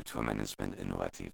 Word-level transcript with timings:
Kulturmanagement 0.00 0.74
innovativ. 0.76 1.30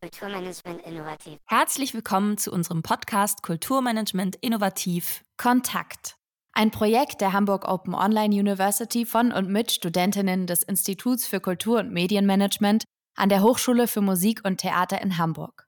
Kulturmanagement 0.00 0.86
innovativ. 0.86 1.38
Herzlich 1.46 1.94
willkommen 1.94 2.38
zu 2.38 2.52
unserem 2.52 2.82
Podcast 2.84 3.42
Kulturmanagement 3.42 4.36
innovativ 4.36 5.24
Kontakt. 5.36 6.14
Ein 6.52 6.70
Projekt 6.70 7.20
der 7.20 7.32
Hamburg 7.32 7.66
Open 7.66 7.96
Online 7.96 8.36
University 8.36 9.04
von 9.04 9.32
und 9.32 9.48
mit 9.48 9.72
Studentinnen 9.72 10.46
des 10.46 10.62
Instituts 10.62 11.26
für 11.26 11.40
Kultur- 11.40 11.80
und 11.80 11.92
Medienmanagement 11.92 12.84
an 13.16 13.28
der 13.28 13.42
Hochschule 13.42 13.88
für 13.88 14.00
Musik 14.00 14.42
und 14.44 14.58
Theater 14.58 15.02
in 15.02 15.18
Hamburg. 15.18 15.66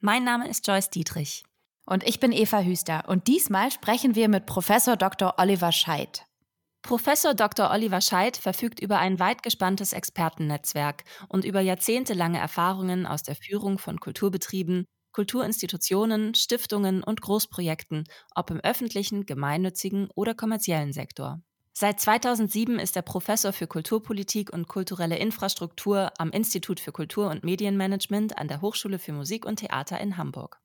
Mein 0.00 0.24
Name 0.24 0.48
ist 0.48 0.66
Joyce 0.66 0.90
Dietrich. 0.90 1.44
Und 1.86 2.02
ich 2.04 2.18
bin 2.18 2.32
Eva 2.32 2.60
Hüster 2.60 3.04
und 3.08 3.26
diesmal 3.26 3.70
sprechen 3.70 4.14
wir 4.14 4.28
mit 4.28 4.46
Professor 4.46 4.96
Dr. 4.96 5.34
Oliver 5.38 5.70
Scheidt. 5.70 6.24
Professor 6.82 7.34
Dr. 7.34 7.70
Oliver 7.70 8.00
Scheidt 8.00 8.36
verfügt 8.36 8.78
über 8.80 8.98
ein 8.98 9.18
weit 9.18 9.42
gespanntes 9.42 9.92
Expertennetzwerk 9.92 11.04
und 11.28 11.44
über 11.44 11.60
jahrzehntelange 11.60 12.38
Erfahrungen 12.38 13.06
aus 13.06 13.22
der 13.22 13.36
Führung 13.36 13.78
von 13.78 14.00
Kulturbetrieben, 14.00 14.84
Kulturinstitutionen, 15.12 16.34
Stiftungen 16.34 17.02
und 17.02 17.22
Großprojekten, 17.22 18.04
ob 18.34 18.50
im 18.50 18.60
öffentlichen, 18.60 19.26
gemeinnützigen 19.26 20.08
oder 20.14 20.34
kommerziellen 20.34 20.92
Sektor. 20.92 21.40
Seit 21.72 22.00
2007 22.00 22.78
ist 22.78 22.96
er 22.96 23.02
Professor 23.02 23.52
für 23.52 23.66
Kulturpolitik 23.66 24.52
und 24.52 24.68
kulturelle 24.68 25.16
Infrastruktur 25.16 26.12
am 26.18 26.30
Institut 26.30 26.80
für 26.80 26.92
Kultur- 26.92 27.30
und 27.30 27.44
Medienmanagement 27.44 28.38
an 28.38 28.48
der 28.48 28.60
Hochschule 28.60 28.98
für 28.98 29.12
Musik 29.12 29.44
und 29.44 29.56
Theater 29.56 30.00
in 30.00 30.16
Hamburg. 30.16 30.60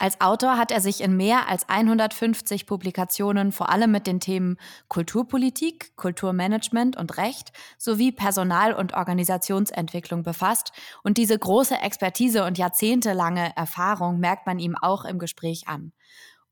Als 0.00 0.18
Autor 0.22 0.56
hat 0.56 0.70
er 0.70 0.80
sich 0.80 1.02
in 1.02 1.14
mehr 1.14 1.46
als 1.46 1.68
150 1.68 2.64
Publikationen 2.64 3.52
vor 3.52 3.68
allem 3.68 3.90
mit 3.90 4.06
den 4.06 4.18
Themen 4.18 4.56
Kulturpolitik, 4.88 5.94
Kulturmanagement 5.94 6.96
und 6.96 7.18
Recht 7.18 7.52
sowie 7.76 8.10
Personal- 8.10 8.72
und 8.72 8.94
Organisationsentwicklung 8.94 10.22
befasst. 10.22 10.72
Und 11.02 11.18
diese 11.18 11.38
große 11.38 11.74
Expertise 11.74 12.46
und 12.46 12.56
jahrzehntelange 12.56 13.54
Erfahrung 13.54 14.20
merkt 14.20 14.46
man 14.46 14.58
ihm 14.58 14.74
auch 14.74 15.04
im 15.04 15.18
Gespräch 15.18 15.68
an. 15.68 15.92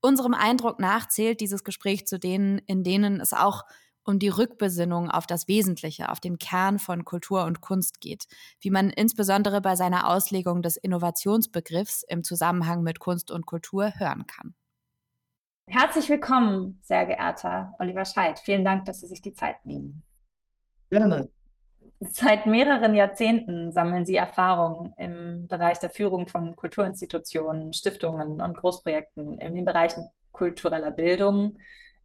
Unserem 0.03 0.35
Eindruck 0.35 0.79
nach 0.79 1.09
zählt 1.09 1.41
dieses 1.41 1.65
Gespräch 1.65 2.07
zu 2.07 2.19
denen, 2.19 2.59
in 2.67 2.85
denen 2.85 3.19
es 3.19 3.33
auch 3.33 3.63
um 4.09 4.19
die 4.19 4.29
Rückbesinnung 4.29 5.11
auf 5.11 5.27
das 5.27 5.49
Wesentliche, 5.49 6.09
auf 6.11 6.19
den 6.19 6.39
Kern 6.39 6.79
von 6.79 7.05
Kultur 7.05 7.45
und 7.45 7.61
Kunst 7.61 8.01
geht, 8.01 8.25
wie 8.61 8.71
man 8.71 8.89
insbesondere 8.89 9.61
bei 9.61 9.77
seiner 9.77 10.09
Auslegung 10.09 10.63
des 10.63 10.79
Innovationsbegriffs 10.79 12.05
im 12.09 12.25
Zusammenhang 12.25 12.83
mit 12.83 13.01
Kunst 13.01 13.31
und 13.31 13.45
Kultur 13.45 13.93
hören 13.99 14.27
kann. 14.27 14.55
Herzlich 15.67 16.09
willkommen, 16.09 16.81
sehr 16.83 17.05
geehrter 17.05 17.75
Oliver 17.79 18.07
Scheidt. 18.07 18.39
Vielen 18.39 18.65
Dank, 18.65 18.87
dass 18.87 19.01
Sie 19.01 19.07
sich 19.07 19.21
die 19.21 19.35
Zeit 19.35 19.67
nehmen. 19.67 20.03
Gerne. 20.89 21.29
Seit 22.01 22.47
mehreren 22.47 22.95
Jahrzehnten 22.95 23.73
sammeln 23.73 24.07
Sie 24.07 24.17
Erfahrungen 24.17 24.95
im 24.97 25.49
Bereich 25.49 25.81
der 25.81 25.91
Führung 25.91 26.29
von 26.29 26.57
Kulturinstitutionen, 26.57 27.75
Stiftungen 27.75 28.41
und 28.41 28.57
Großprojekten 28.57 29.39
in 29.39 29.55
den 29.55 29.67
Bereichen 29.67 30.09
kultureller 30.33 30.93
Bildung, 30.93 31.59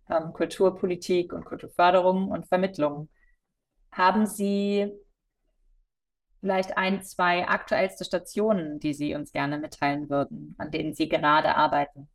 ähm, 0.10 0.34
Kulturpolitik 0.34 1.34
und 1.34 1.46
Kulturförderung 1.46 2.30
und 2.30 2.48
Vermittlung. 2.48 3.10
Haben 3.92 4.26
Sie 4.26 4.92
vielleicht 6.40 6.78
ein, 6.78 7.02
zwei 7.04 7.48
aktuellste 7.48 8.04
Stationen, 8.04 8.80
die 8.80 8.94
Sie 8.94 9.16
uns 9.16 9.32
gerne 9.32 9.60
mitteilen 9.60 10.10
würden, 10.10 10.56
an 10.58 10.72
denen 10.72 10.94
Sie 10.94 11.08
gerade 11.08 11.56
arbeiten? 11.56 12.10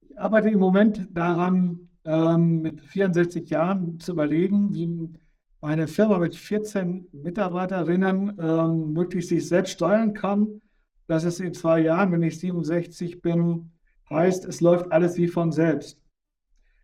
Ich 0.00 0.18
arbeite 0.18 0.48
im 0.48 0.60
Moment 0.60 1.08
daran, 1.10 1.88
ähm, 2.04 2.62
mit 2.62 2.80
64 2.82 3.50
Jahren 3.50 3.98
zu 3.98 4.12
überlegen, 4.12 4.72
wie 4.72 5.18
eine 5.60 5.88
Firma 5.88 6.18
mit 6.18 6.36
14 6.36 7.08
Mitarbeiterinnen 7.12 8.38
ähm, 8.38 8.92
möglichst 8.92 9.30
sich 9.30 9.48
selbst 9.48 9.72
steuern 9.72 10.14
kann, 10.14 10.60
dass 11.08 11.24
es 11.24 11.40
in 11.40 11.52
zwei 11.52 11.80
Jahren, 11.80 12.12
wenn 12.12 12.22
ich 12.22 12.38
67 12.38 13.20
bin, 13.22 13.72
heißt, 14.08 14.44
es 14.44 14.60
läuft 14.60 14.92
alles 14.92 15.16
wie 15.16 15.26
von 15.26 15.50
selbst. 15.50 16.00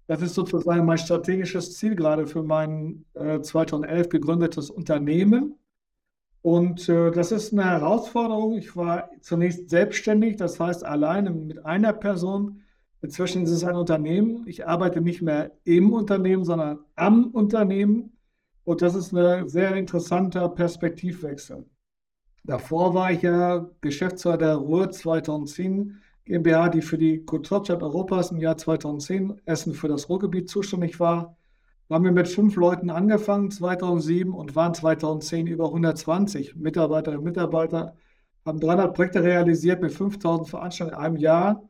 Das 0.06 0.20
ist 0.20 0.34
sozusagen 0.34 0.84
mein 0.84 0.98
strategisches 0.98 1.76
Ziel 1.76 1.94
gerade 1.94 2.26
für 2.26 2.42
mein 2.42 3.04
äh, 3.14 3.40
2011 3.40 4.08
gegründetes 4.08 4.70
Unternehmen. 4.70 5.54
Und 6.42 6.88
äh, 6.88 7.12
das 7.12 7.30
ist 7.30 7.52
eine 7.52 7.64
Herausforderung. 7.64 8.54
Ich 8.54 8.76
war 8.76 9.10
zunächst 9.20 9.70
selbstständig, 9.70 10.36
das 10.36 10.58
heißt 10.58 10.84
alleine 10.84 11.30
mit 11.30 11.64
einer 11.64 11.92
Person. 11.92 12.62
Inzwischen 13.00 13.44
ist 13.44 13.50
es 13.50 13.64
ein 13.64 13.76
Unternehmen. 13.76 14.44
Ich 14.46 14.66
arbeite 14.66 15.00
nicht 15.00 15.22
mehr 15.22 15.52
im 15.64 15.92
Unternehmen, 15.92 16.44
sondern 16.44 16.80
am 16.96 17.26
Unternehmen. 17.26 18.16
Und 18.64 18.82
das 18.82 18.94
ist 18.94 19.12
ein 19.12 19.48
sehr 19.48 19.74
interessanter 19.76 20.48
Perspektivwechsel. 20.48 21.64
Davor 22.44 22.94
war 22.94 23.12
ich 23.12 23.22
ja 23.22 23.68
Geschäftsführer 23.80 24.38
der 24.38 24.54
Ruhr 24.56 24.90
2010 24.90 26.00
GmbH, 26.24 26.68
die 26.68 26.82
für 26.82 26.98
die 26.98 27.24
Kulturstadt 27.24 27.82
Europas 27.82 28.30
im 28.30 28.38
Jahr 28.38 28.56
2010 28.56 29.40
Essen 29.44 29.74
für 29.74 29.88
das 29.88 30.08
Ruhrgebiet 30.08 30.48
zuständig 30.48 31.00
war. 31.00 31.36
Haben 31.90 32.04
wir 32.04 32.12
mit 32.12 32.28
fünf 32.28 32.56
Leuten 32.56 32.90
angefangen 32.90 33.50
2007 33.50 34.32
und 34.32 34.54
waren 34.54 34.72
2010 34.72 35.46
über 35.46 35.66
120 35.66 36.56
Mitarbeiterinnen 36.56 37.18
und 37.18 37.24
Mitarbeiter, 37.24 37.96
haben 38.46 38.60
300 38.60 38.94
Projekte 38.94 39.22
realisiert 39.22 39.82
mit 39.82 39.92
5000 39.92 40.48
Veranstaltungen 40.48 40.98
in 40.98 41.04
einem 41.04 41.16
Jahr. 41.16 41.62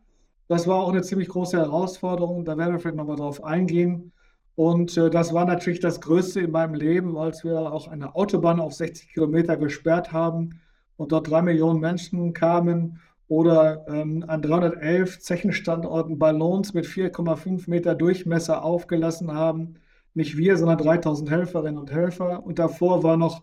Das 0.49 0.67
war 0.67 0.77
auch 0.77 0.91
eine 0.91 1.03
ziemlich 1.03 1.29
große 1.29 1.57
Herausforderung, 1.57 2.45
da 2.45 2.57
werden 2.59 2.75
wir 2.75 2.79
vielleicht 2.79 2.97
nochmal 2.97 3.17
drauf 3.17 3.43
eingehen. 3.43 4.13
Und 4.55 4.97
äh, 4.99 5.09
das 5.09 5.33
war 5.33 5.47
natürlich 5.47 5.81
das 5.81 6.01
Größte 6.01 6.41
in 6.41 6.51
meinem 6.51 6.75
Leben, 6.75 7.17
als 7.17 7.43
wir 7.43 7.73
auch 7.73 7.89
eine 7.89 8.15
Autobahn 8.15 8.61
auf 8.61 8.75
60 8.75 9.15
Kilometer 9.15 9.57
gesperrt 9.57 10.13
haben 10.13 10.61
und 10.97 11.13
dort 11.13 11.31
drei 11.31 11.43
Millionen 11.43 11.81
Menschen 11.81 12.35
kamen 12.35 13.01
oder 13.33 13.87
ähm, 13.89 14.27
an 14.29 14.43
311 14.43 15.21
Zechenstandorten 15.21 16.19
Ballons 16.19 16.75
mit 16.75 16.85
4,5 16.85 17.71
Meter 17.71 17.95
Durchmesser 17.95 18.63
aufgelassen 18.63 19.33
haben. 19.33 19.77
Nicht 20.13 20.37
wir, 20.37 20.59
sondern 20.59 20.77
3000 20.77 21.31
Helferinnen 21.31 21.79
und 21.79 21.91
Helfer. 21.91 22.45
Und 22.45 22.59
davor 22.59 23.03
war 23.03 23.17
noch 23.17 23.43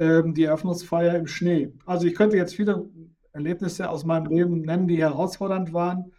ähm, 0.00 0.34
die 0.34 0.42
Eröffnungsfeier 0.42 1.14
im 1.14 1.28
Schnee. 1.28 1.72
Also 1.86 2.08
ich 2.08 2.16
könnte 2.16 2.36
jetzt 2.36 2.56
viele 2.56 2.90
Erlebnisse 3.32 3.88
aus 3.88 4.04
meinem 4.04 4.26
Leben 4.26 4.62
nennen, 4.62 4.88
die 4.88 4.98
herausfordernd 4.98 5.72
waren. 5.72 6.10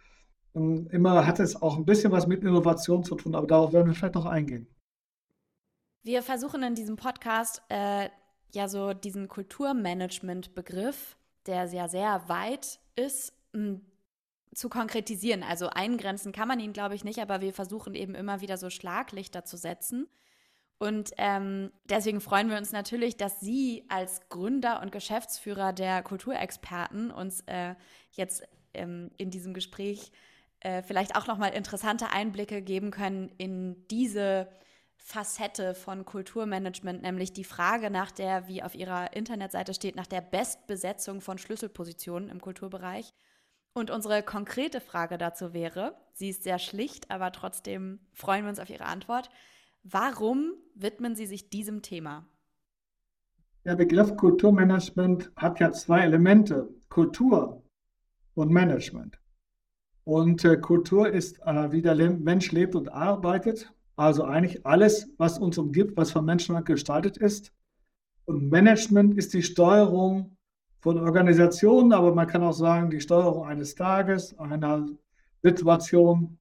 Und 0.54 0.90
immer 0.90 1.26
hat 1.26 1.40
es 1.40 1.60
auch 1.60 1.76
ein 1.76 1.84
bisschen 1.84 2.12
was 2.12 2.26
mit 2.26 2.42
Innovation 2.42 3.04
zu 3.04 3.16
tun, 3.16 3.34
aber 3.34 3.46
darauf 3.46 3.74
werden 3.74 3.88
wir 3.88 3.94
vielleicht 3.94 4.14
noch 4.14 4.24
eingehen. 4.24 4.66
Wir 6.04 6.22
versuchen 6.22 6.62
in 6.62 6.74
diesem 6.74 6.96
Podcast 6.96 7.60
äh, 7.68 8.08
ja 8.54 8.66
so 8.66 8.94
diesen 8.94 9.28
Kulturmanagement-Begriff, 9.28 11.18
der 11.46 11.66
ja 11.66 11.88
sehr 11.88 12.28
weit 12.28 12.80
ist, 12.96 13.32
zu 14.54 14.68
konkretisieren. 14.68 15.42
Also 15.42 15.68
eingrenzen 15.68 16.32
kann 16.32 16.48
man 16.48 16.60
ihn, 16.60 16.72
glaube 16.72 16.94
ich, 16.94 17.04
nicht, 17.04 17.20
aber 17.20 17.40
wir 17.40 17.52
versuchen 17.52 17.94
eben 17.94 18.14
immer 18.14 18.40
wieder 18.40 18.56
so 18.56 18.70
Schlaglichter 18.70 19.44
zu 19.44 19.56
setzen. 19.56 20.08
Und 20.78 21.12
ähm, 21.18 21.72
deswegen 21.84 22.20
freuen 22.20 22.48
wir 22.48 22.56
uns 22.56 22.72
natürlich, 22.72 23.16
dass 23.16 23.40
Sie 23.40 23.84
als 23.88 24.28
Gründer 24.30 24.80
und 24.80 24.92
Geschäftsführer 24.92 25.72
der 25.72 26.02
Kulturexperten 26.02 27.10
uns 27.10 27.42
äh, 27.46 27.74
jetzt 28.12 28.42
ähm, 28.72 29.10
in 29.18 29.30
diesem 29.30 29.52
Gespräch 29.52 30.10
äh, 30.60 30.82
vielleicht 30.82 31.16
auch 31.16 31.26
nochmal 31.26 31.52
interessante 31.52 32.10
Einblicke 32.10 32.62
geben 32.62 32.90
können 32.90 33.30
in 33.36 33.86
diese 33.88 34.48
Facette 35.02 35.74
von 35.74 36.04
Kulturmanagement, 36.04 37.02
nämlich 37.02 37.32
die 37.32 37.44
Frage 37.44 37.90
nach 37.90 38.10
der, 38.10 38.46
wie 38.48 38.62
auf 38.62 38.74
ihrer 38.74 39.16
Internetseite 39.16 39.74
steht, 39.74 39.96
nach 39.96 40.06
der 40.06 40.20
Bestbesetzung 40.20 41.20
von 41.20 41.38
Schlüsselpositionen 41.38 42.28
im 42.28 42.40
Kulturbereich. 42.40 43.12
Und 43.72 43.90
unsere 43.90 44.22
konkrete 44.22 44.80
Frage 44.80 45.16
dazu 45.16 45.52
wäre, 45.52 45.96
sie 46.12 46.28
ist 46.28 46.42
sehr 46.42 46.58
schlicht, 46.58 47.10
aber 47.10 47.32
trotzdem 47.32 48.00
freuen 48.12 48.44
wir 48.44 48.50
uns 48.50 48.58
auf 48.58 48.70
Ihre 48.70 48.84
Antwort. 48.84 49.30
Warum 49.82 50.54
widmen 50.74 51.16
Sie 51.16 51.26
sich 51.26 51.50
diesem 51.50 51.82
Thema? 51.82 52.26
Der 53.64 53.76
Begriff 53.76 54.16
Kulturmanagement 54.16 55.32
hat 55.36 55.60
ja 55.60 55.72
zwei 55.72 56.00
Elemente, 56.00 56.68
Kultur 56.88 57.62
und 58.34 58.50
Management. 58.50 59.18
Und 60.04 60.44
äh, 60.44 60.56
Kultur 60.56 61.08
ist, 61.08 61.40
äh, 61.40 61.72
wie 61.72 61.82
der 61.82 61.94
Mensch 61.94 62.52
lebt 62.52 62.74
und 62.74 62.88
arbeitet. 62.90 63.72
Also 64.00 64.24
eigentlich 64.24 64.64
alles, 64.64 65.10
was 65.18 65.38
uns 65.38 65.58
umgibt, 65.58 65.94
was 65.94 66.10
von 66.10 66.24
Menschen 66.24 66.64
gestaltet 66.64 67.18
ist. 67.18 67.52
Und 68.24 68.48
Management 68.48 69.18
ist 69.18 69.34
die 69.34 69.42
Steuerung 69.42 70.38
von 70.78 70.98
Organisationen, 70.98 71.92
aber 71.92 72.14
man 72.14 72.26
kann 72.26 72.42
auch 72.42 72.54
sagen, 72.54 72.88
die 72.88 73.02
Steuerung 73.02 73.44
eines 73.44 73.74
Tages, 73.74 74.38
einer 74.38 74.86
Situation. 75.42 76.38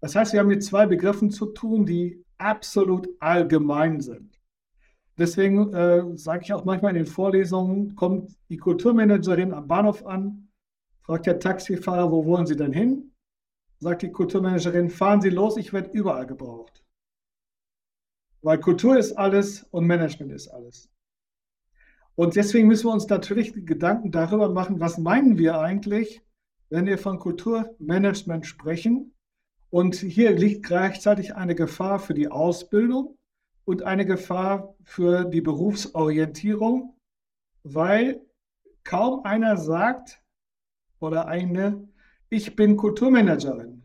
Das 0.00 0.14
heißt, 0.14 0.32
wir 0.32 0.38
haben 0.38 0.46
mit 0.46 0.62
zwei 0.62 0.86
Begriffen 0.86 1.32
zu 1.32 1.46
tun, 1.46 1.84
die 1.84 2.24
absolut 2.38 3.08
allgemein 3.18 4.00
sind. 4.00 4.40
Deswegen 5.18 5.74
äh, 5.74 6.16
sage 6.16 6.44
ich 6.44 6.52
auch 6.52 6.64
manchmal 6.64 6.92
in 6.92 7.02
den 7.02 7.12
Vorlesungen, 7.12 7.96
kommt 7.96 8.38
die 8.50 8.56
Kulturmanagerin 8.56 9.52
am 9.52 9.66
Bahnhof 9.66 10.06
an, 10.06 10.48
fragt 11.02 11.26
der 11.26 11.40
Taxifahrer, 11.40 12.12
wo 12.12 12.24
wollen 12.24 12.46
Sie 12.46 12.56
denn 12.56 12.72
hin? 12.72 13.10
sagt 13.80 14.02
die 14.02 14.12
Kulturmanagerin, 14.12 14.90
fahren 14.90 15.20
Sie 15.20 15.30
los, 15.30 15.56
ich 15.56 15.72
werde 15.72 15.90
überall 15.90 16.26
gebraucht. 16.26 16.84
Weil 18.42 18.58
Kultur 18.58 18.98
ist 18.98 19.12
alles 19.12 19.64
und 19.70 19.86
Management 19.86 20.32
ist 20.32 20.48
alles. 20.48 20.88
Und 22.14 22.36
deswegen 22.36 22.68
müssen 22.68 22.86
wir 22.86 22.92
uns 22.92 23.08
natürlich 23.08 23.54
Gedanken 23.54 24.10
darüber 24.10 24.48
machen, 24.48 24.80
was 24.80 24.98
meinen 24.98 25.38
wir 25.38 25.58
eigentlich, 25.58 26.22
wenn 26.68 26.86
wir 26.86 26.98
von 26.98 27.18
Kulturmanagement 27.18 28.46
sprechen. 28.46 29.14
Und 29.70 29.94
hier 29.94 30.32
liegt 30.32 30.66
gleichzeitig 30.66 31.34
eine 31.36 31.54
Gefahr 31.54 31.98
für 31.98 32.14
die 32.14 32.28
Ausbildung 32.28 33.16
und 33.64 33.82
eine 33.82 34.04
Gefahr 34.04 34.74
für 34.82 35.24
die 35.24 35.40
Berufsorientierung, 35.40 36.96
weil 37.62 38.20
kaum 38.84 39.24
einer 39.24 39.56
sagt 39.56 40.22
oder 40.98 41.26
eine, 41.26 41.88
ich 42.28 42.56
bin 42.56 42.76
Kulturmanagerin, 42.76 43.82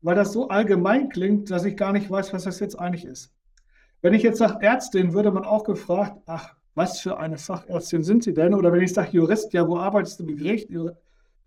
weil 0.00 0.16
das 0.16 0.32
so 0.32 0.48
allgemein 0.48 1.08
klingt, 1.08 1.50
dass 1.50 1.64
ich 1.64 1.76
gar 1.76 1.92
nicht 1.92 2.10
weiß, 2.10 2.32
was 2.32 2.44
das 2.44 2.60
jetzt 2.60 2.78
eigentlich 2.78 3.04
ist. 3.04 3.32
Wenn 4.00 4.14
ich 4.14 4.22
jetzt 4.22 4.38
sage 4.38 4.64
Ärztin, 4.64 5.12
würde 5.12 5.32
man 5.32 5.44
auch 5.44 5.64
gefragt, 5.64 6.18
ach, 6.26 6.54
was 6.74 7.00
für 7.00 7.18
eine 7.18 7.36
Fachärztin 7.36 8.04
sind 8.04 8.22
Sie 8.22 8.32
denn? 8.32 8.54
Oder 8.54 8.72
wenn 8.72 8.82
ich 8.82 8.94
sage 8.94 9.10
Jurist, 9.10 9.52
ja, 9.52 9.66
wo 9.66 9.76
arbeitest 9.78 10.20
du 10.20 10.24
mit 10.24 10.38
Gericht? 10.38 10.70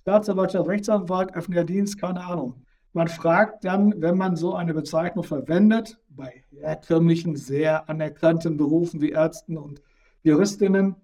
Staatsanwaltschaft, 0.02 0.68
Rechtsanwalt, 0.68 1.34
öffentlicher 1.34 1.64
Dienst, 1.64 2.00
keine 2.00 2.26
Ahnung. 2.26 2.56
Man 2.92 3.08
fragt 3.08 3.64
dann, 3.64 3.94
wenn 4.02 4.18
man 4.18 4.36
so 4.36 4.54
eine 4.54 4.74
Bezeichnung 4.74 5.24
verwendet, 5.24 5.98
bei 6.10 6.44
herkömmlichen, 6.50 7.38
sehr 7.38 7.88
anerkannten 7.88 8.58
Berufen 8.58 9.00
wie 9.00 9.12
Ärzten 9.12 9.58
und 9.58 9.82
Juristinnen, 10.24 10.98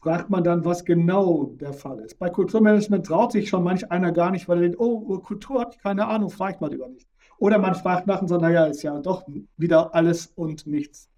fragt 0.00 0.30
man 0.30 0.42
dann, 0.42 0.64
was 0.64 0.86
genau 0.86 1.52
der 1.60 1.74
Fall 1.74 1.98
ist. 2.00 2.18
Bei 2.18 2.30
Kulturmanagement 2.30 3.04
traut 3.04 3.32
sich 3.32 3.50
schon 3.50 3.64
manch 3.64 3.90
einer 3.90 4.12
gar 4.12 4.30
nicht, 4.30 4.48
weil 4.48 4.58
er 4.58 4.62
denkt, 4.62 4.80
oh, 4.80 5.18
Kultur 5.18 5.60
habe 5.60 5.72
ich 5.74 5.82
keine 5.82 6.06
Ahnung, 6.06 6.30
fragt 6.30 6.62
man 6.62 6.70
lieber 6.70 6.88
nicht. 6.88 7.06
Oder 7.44 7.58
man 7.58 7.74
fragt 7.74 8.06
nach 8.06 8.22
und 8.22 8.28
sagt, 8.28 8.40
naja, 8.40 8.64
ist 8.64 8.82
ja 8.82 8.98
doch 9.00 9.26
wieder 9.58 9.94
alles 9.94 10.28
und 10.34 10.66
nichts. 10.66 11.10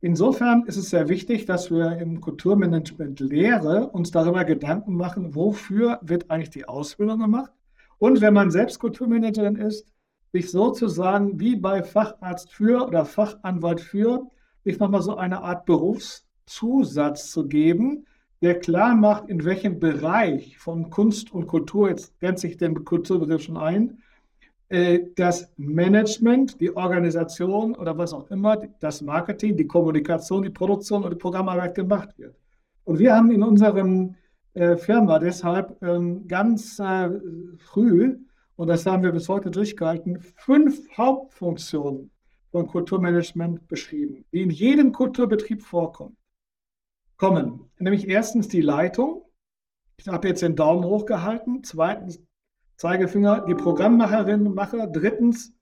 Insofern 0.00 0.64
ist 0.64 0.76
es 0.76 0.90
sehr 0.90 1.08
wichtig, 1.08 1.46
dass 1.46 1.70
wir 1.70 1.98
im 1.98 2.20
Kulturmanagement 2.20 3.20
Lehre 3.20 3.86
uns 3.90 4.10
darüber 4.10 4.44
Gedanken 4.44 4.96
machen, 4.96 5.36
wofür 5.36 6.00
wird 6.02 6.32
eigentlich 6.32 6.50
die 6.50 6.66
Ausbildung 6.66 7.20
gemacht. 7.20 7.52
Und 7.98 8.20
wenn 8.22 8.34
man 8.34 8.50
selbst 8.50 8.80
Kulturmanagerin 8.80 9.54
ist, 9.54 9.86
sich 10.32 10.50
sozusagen 10.50 11.38
wie 11.38 11.54
bei 11.54 11.84
Facharzt 11.84 12.52
für 12.52 12.84
oder 12.84 13.04
Fachanwalt 13.04 13.80
für, 13.80 14.26
sich 14.64 14.80
nochmal 14.80 15.02
so 15.02 15.14
eine 15.14 15.42
Art 15.42 15.64
Berufszusatz 15.64 17.30
zu 17.30 17.46
geben, 17.46 18.04
der 18.42 18.58
klar 18.58 18.96
macht, 18.96 19.28
in 19.28 19.44
welchem 19.44 19.78
Bereich 19.78 20.58
von 20.58 20.90
Kunst 20.90 21.32
und 21.32 21.46
Kultur, 21.46 21.90
jetzt 21.90 22.18
grenzt 22.18 22.42
sich 22.42 22.56
den 22.56 22.84
Kulturbegriff 22.84 23.42
schon 23.42 23.56
ein, 23.58 24.02
das 24.68 25.52
Management, 25.56 26.60
die 26.60 26.74
Organisation 26.74 27.76
oder 27.76 27.96
was 27.96 28.12
auch 28.12 28.28
immer, 28.30 28.56
das 28.80 29.00
Marketing, 29.00 29.56
die 29.56 29.68
Kommunikation, 29.68 30.42
die 30.42 30.50
Produktion 30.50 31.04
und 31.04 31.10
die 31.10 31.18
Programmarbeit 31.18 31.76
gemacht 31.76 32.18
wird. 32.18 32.34
Und 32.82 32.98
wir 32.98 33.14
haben 33.14 33.30
in 33.30 33.42
unserem 33.42 34.16
äh, 34.54 34.76
Firma 34.76 35.18
deshalb 35.18 35.82
ähm, 35.82 36.26
ganz 36.26 36.78
äh, 36.78 37.10
früh, 37.58 38.18
und 38.56 38.68
das 38.68 38.86
haben 38.86 39.02
wir 39.02 39.12
bis 39.12 39.28
heute 39.28 39.50
durchgehalten, 39.50 40.18
fünf 40.20 40.80
Hauptfunktionen 40.96 42.10
von 42.52 42.66
Kulturmanagement 42.66 43.68
beschrieben, 43.68 44.24
die 44.32 44.40
in 44.40 44.50
jedem 44.50 44.92
Kulturbetrieb 44.92 45.62
vorkommen. 45.62 46.16
Kommen 47.18 47.70
nämlich 47.78 48.08
erstens 48.08 48.48
die 48.48 48.62
Leitung. 48.62 49.24
Ich 49.98 50.08
habe 50.08 50.28
jetzt 50.28 50.42
den 50.42 50.56
Daumen 50.56 50.84
hochgehalten. 50.84 51.62
Zweitens 51.62 52.22
Zeigefinger 52.76 53.44
die 53.46 53.54
Programmmacherinnen 53.54 54.46
und 54.46 54.54
Macher. 54.54 54.86
Drittens 54.86 55.54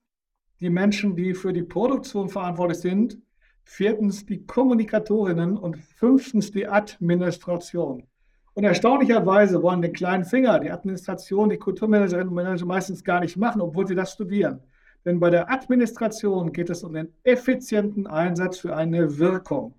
die 0.59 0.69
Menschen, 0.69 1.15
die 1.15 1.33
für 1.33 1.53
die 1.53 1.63
Produktion 1.63 2.29
verantwortlich 2.29 2.79
sind. 2.79 3.17
Viertens 3.63 4.25
die 4.25 4.45
Kommunikatorinnen 4.45 5.57
und 5.57 5.77
fünftens 5.77 6.51
die 6.51 6.67
Administration. 6.67 8.03
Und 8.53 8.63
erstaunlicherweise 8.63 9.61
wollen 9.61 9.81
den 9.81 9.91
kleinen 9.91 10.23
Finger 10.23 10.59
die 10.59 10.71
Administration, 10.71 11.49
die 11.49 11.57
Kulturmanagerinnen 11.57 12.29
und 12.29 12.35
Manager 12.35 12.65
meistens 12.65 13.03
gar 13.03 13.19
nicht 13.19 13.35
machen, 13.35 13.59
obwohl 13.59 13.87
sie 13.87 13.95
das 13.95 14.13
studieren. 14.13 14.61
Denn 15.03 15.19
bei 15.19 15.29
der 15.29 15.51
Administration 15.51 16.53
geht 16.53 16.69
es 16.69 16.83
um 16.83 16.93
den 16.93 17.13
effizienten 17.23 18.07
Einsatz 18.07 18.59
für 18.59 18.75
eine 18.75 19.19
Wirkung. 19.19 19.73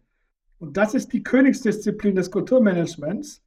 Und 0.58 0.76
das 0.76 0.94
ist 0.94 1.12
die 1.12 1.22
Königsdisziplin 1.22 2.14
des 2.14 2.30
Kulturmanagements, 2.30 3.42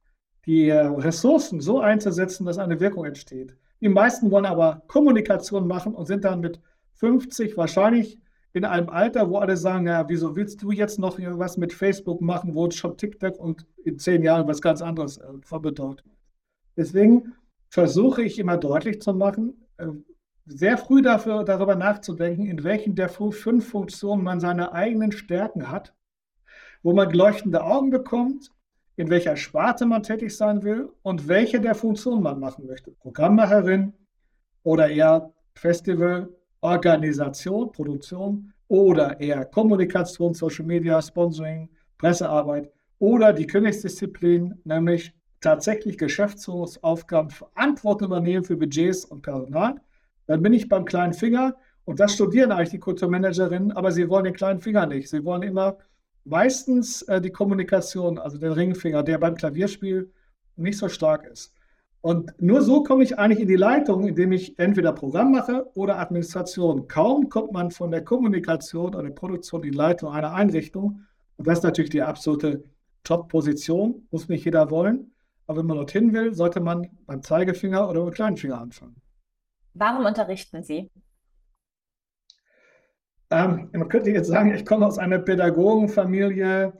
die 0.46 0.68
äh, 0.68 0.78
Ressourcen 0.78 1.60
so 1.60 1.80
einzusetzen, 1.80 2.46
dass 2.46 2.58
eine 2.58 2.80
Wirkung 2.80 3.04
entsteht. 3.04 3.56
Die 3.80 3.88
meisten 3.88 4.30
wollen 4.30 4.46
aber 4.46 4.82
Kommunikation 4.86 5.66
machen 5.66 5.94
und 5.94 6.06
sind 6.06 6.24
dann 6.24 6.40
mit 6.40 6.60
50 6.94 7.56
wahrscheinlich 7.56 8.18
in 8.52 8.64
einem 8.64 8.88
Alter, 8.88 9.30
wo 9.30 9.38
alle 9.38 9.56
sagen, 9.56 9.86
ja, 9.86 10.08
wieso 10.08 10.36
willst 10.36 10.62
du 10.62 10.70
jetzt 10.72 10.98
noch 10.98 11.18
was 11.18 11.56
mit 11.56 11.72
Facebook 11.72 12.20
machen, 12.20 12.54
wo 12.54 12.70
schon 12.70 12.96
TikTok 12.96 13.38
und 13.38 13.66
in 13.84 13.98
zehn 13.98 14.22
Jahren 14.22 14.48
was 14.48 14.60
ganz 14.60 14.82
anderes 14.82 15.18
äh, 15.18 15.58
bedeutet. 15.60 16.04
Deswegen 16.76 17.34
versuche 17.68 18.22
ich 18.22 18.38
immer 18.38 18.56
deutlich 18.56 19.00
zu 19.00 19.14
machen, 19.14 19.66
äh, 19.78 19.86
sehr 20.46 20.76
früh 20.78 21.00
dafür, 21.00 21.44
darüber 21.44 21.76
nachzudenken, 21.76 22.46
in 22.46 22.64
welchen 22.64 22.96
der 22.96 23.08
fünf 23.08 23.68
Funktionen 23.68 24.24
man 24.24 24.40
seine 24.40 24.72
eigenen 24.72 25.12
Stärken 25.12 25.70
hat, 25.70 25.94
wo 26.82 26.92
man 26.92 27.10
leuchtende 27.10 27.62
Augen 27.62 27.90
bekommt 27.90 28.50
in 29.00 29.08
welcher 29.08 29.34
Sparte 29.34 29.86
man 29.86 30.02
tätig 30.02 30.36
sein 30.36 30.62
will 30.62 30.90
und 31.00 31.26
welche 31.26 31.58
der 31.58 31.74
Funktionen 31.74 32.22
man 32.22 32.38
machen 32.38 32.66
möchte. 32.66 32.90
Programmmacherin 32.90 33.94
oder 34.62 34.90
eher 34.90 35.32
Festival, 35.54 36.28
Organisation, 36.60 37.72
Produktion 37.72 38.52
oder 38.68 39.18
eher 39.18 39.46
Kommunikation, 39.46 40.34
Social 40.34 40.66
Media, 40.66 41.00
Sponsoring, 41.00 41.70
Pressearbeit 41.96 42.70
oder 42.98 43.32
die 43.32 43.46
Königsdisziplin, 43.46 44.60
nämlich 44.64 45.14
tatsächlich 45.40 45.96
Geschäftsführungsaufgaben, 45.96 47.30
Verantwortung 47.30 48.08
übernehmen 48.08 48.44
für 48.44 48.58
Budgets 48.58 49.06
und 49.06 49.22
Personal. 49.22 49.76
Dann 50.26 50.42
bin 50.42 50.52
ich 50.52 50.68
beim 50.68 50.84
kleinen 50.84 51.14
Finger 51.14 51.56
und 51.86 52.00
das 52.00 52.12
studieren 52.12 52.52
eigentlich 52.52 52.68
die 52.68 52.78
Kulturmanagerinnen, 52.78 53.72
aber 53.72 53.92
sie 53.92 54.10
wollen 54.10 54.24
den 54.24 54.34
kleinen 54.34 54.60
Finger 54.60 54.84
nicht. 54.84 55.08
Sie 55.08 55.24
wollen 55.24 55.42
immer 55.42 55.78
meistens 56.24 57.02
äh, 57.02 57.20
die 57.20 57.30
Kommunikation, 57.30 58.18
also 58.18 58.38
den 58.38 58.52
Ringfinger, 58.52 59.02
der 59.02 59.18
beim 59.18 59.34
Klavierspiel 59.34 60.12
nicht 60.56 60.78
so 60.78 60.88
stark 60.88 61.26
ist. 61.26 61.54
Und 62.02 62.32
nur 62.40 62.62
so 62.62 62.82
komme 62.82 63.04
ich 63.04 63.18
eigentlich 63.18 63.40
in 63.40 63.48
die 63.48 63.56
Leitung, 63.56 64.08
indem 64.08 64.32
ich 64.32 64.58
entweder 64.58 64.92
Programm 64.92 65.32
mache 65.32 65.70
oder 65.74 65.98
Administration. 65.98 66.88
Kaum 66.88 67.28
kommt 67.28 67.52
man 67.52 67.70
von 67.70 67.90
der 67.90 68.04
Kommunikation 68.04 68.94
oder 68.94 69.02
der 69.02 69.10
Produktion 69.10 69.62
in 69.62 69.72
die 69.72 69.76
Leitung 69.76 70.10
einer 70.10 70.32
Einrichtung. 70.32 71.04
Und 71.36 71.46
das 71.46 71.58
ist 71.58 71.64
natürlich 71.64 71.90
die 71.90 72.02
absolute 72.02 72.64
Top-Position, 73.04 74.06
muss 74.10 74.28
nicht 74.28 74.44
jeder 74.46 74.70
wollen. 74.70 75.12
Aber 75.46 75.58
wenn 75.58 75.66
man 75.66 75.76
dorthin 75.76 76.12
will, 76.14 76.32
sollte 76.34 76.60
man 76.60 76.88
beim 77.06 77.22
Zeigefinger 77.22 77.88
oder 77.88 78.02
beim 78.04 78.14
kleinen 78.14 78.36
Finger 78.36 78.60
anfangen. 78.60 78.96
Warum 79.74 80.06
unterrichten 80.06 80.62
Sie? 80.62 80.90
Ähm, 83.30 83.70
man 83.72 83.88
könnte 83.88 84.10
jetzt 84.10 84.28
sagen, 84.28 84.52
ich 84.54 84.66
komme 84.66 84.86
aus 84.86 84.98
einer 84.98 85.18
Pädagogenfamilie. 85.18 86.72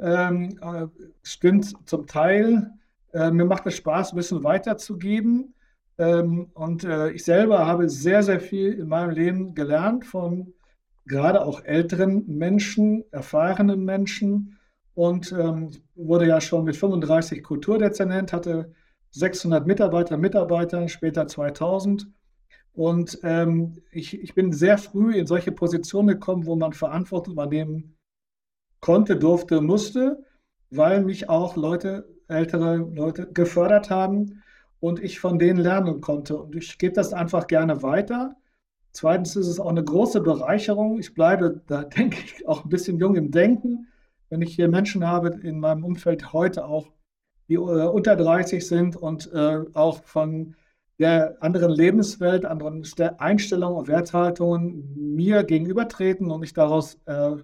Ähm, 0.00 0.58
äh, 0.60 0.86
stimmt 1.22 1.74
zum 1.88 2.06
Teil. 2.06 2.70
Äh, 3.12 3.30
mir 3.30 3.46
macht 3.46 3.66
es 3.66 3.76
Spaß, 3.76 4.14
bisschen 4.14 4.44
weiterzugeben. 4.44 5.54
Ähm, 5.98 6.50
und 6.54 6.84
äh, 6.84 7.10
ich 7.12 7.24
selber 7.24 7.66
habe 7.66 7.88
sehr, 7.88 8.22
sehr 8.22 8.40
viel 8.40 8.72
in 8.72 8.88
meinem 8.88 9.10
Leben 9.10 9.54
gelernt 9.54 10.04
von 10.04 10.52
gerade 11.06 11.44
auch 11.44 11.64
älteren 11.64 12.24
Menschen, 12.26 13.04
erfahrenen 13.10 13.84
Menschen. 13.84 14.58
Und 14.94 15.32
ähm, 15.32 15.70
wurde 15.94 16.26
ja 16.26 16.40
schon 16.40 16.64
mit 16.64 16.76
35 16.76 17.42
Kulturdezernent, 17.42 18.32
hatte 18.32 18.72
600 19.10 19.66
Mitarbeiter, 19.66 20.16
Mitarbeiter, 20.16 20.88
später 20.88 21.26
2000 21.26 22.08
und 22.74 23.20
ähm, 23.22 23.82
ich, 23.92 24.20
ich 24.20 24.34
bin 24.34 24.52
sehr 24.52 24.78
früh 24.78 25.16
in 25.16 25.26
solche 25.26 25.52
Positionen 25.52 26.08
gekommen, 26.08 26.44
wo 26.44 26.56
man 26.56 26.72
Verantwortung 26.72 27.34
übernehmen 27.34 27.96
konnte, 28.80 29.16
durfte, 29.16 29.60
musste, 29.60 30.24
weil 30.70 31.04
mich 31.04 31.28
auch 31.28 31.56
Leute, 31.56 32.08
ältere 32.26 32.76
Leute 32.76 33.30
gefördert 33.32 33.90
haben 33.90 34.42
und 34.80 35.00
ich 35.02 35.20
von 35.20 35.38
denen 35.38 35.60
lernen 35.60 36.00
konnte. 36.00 36.36
Und 36.36 36.56
ich 36.56 36.76
gebe 36.78 36.94
das 36.94 37.12
einfach 37.12 37.46
gerne 37.46 37.82
weiter. 37.82 38.36
Zweitens 38.92 39.36
ist 39.36 39.46
es 39.46 39.60
auch 39.60 39.70
eine 39.70 39.84
große 39.84 40.20
Bereicherung. 40.20 40.98
Ich 40.98 41.14
bleibe, 41.14 41.62
da 41.68 41.84
denke 41.84 42.18
ich, 42.24 42.46
auch 42.48 42.64
ein 42.64 42.70
bisschen 42.70 42.98
jung 42.98 43.14
im 43.14 43.30
Denken. 43.30 43.86
Wenn 44.30 44.42
ich 44.42 44.56
hier 44.56 44.68
Menschen 44.68 45.06
habe 45.06 45.28
in 45.28 45.60
meinem 45.60 45.84
Umfeld 45.84 46.32
heute 46.32 46.64
auch, 46.64 46.90
die 47.48 47.54
äh, 47.54 47.58
unter 47.58 48.16
30 48.16 48.66
sind 48.66 48.96
und 48.96 49.32
äh, 49.32 49.60
auch 49.74 50.02
von 50.02 50.56
der 50.98 51.36
anderen 51.40 51.72
Lebenswelt, 51.72 52.44
anderen 52.44 52.84
Einstellungen 53.18 53.78
und 53.78 53.88
Werthaltungen 53.88 55.14
mir 55.14 55.42
gegenübertreten 55.44 56.30
und 56.30 56.42
ich 56.42 56.52
daraus 56.52 56.98
äh, 57.06 57.36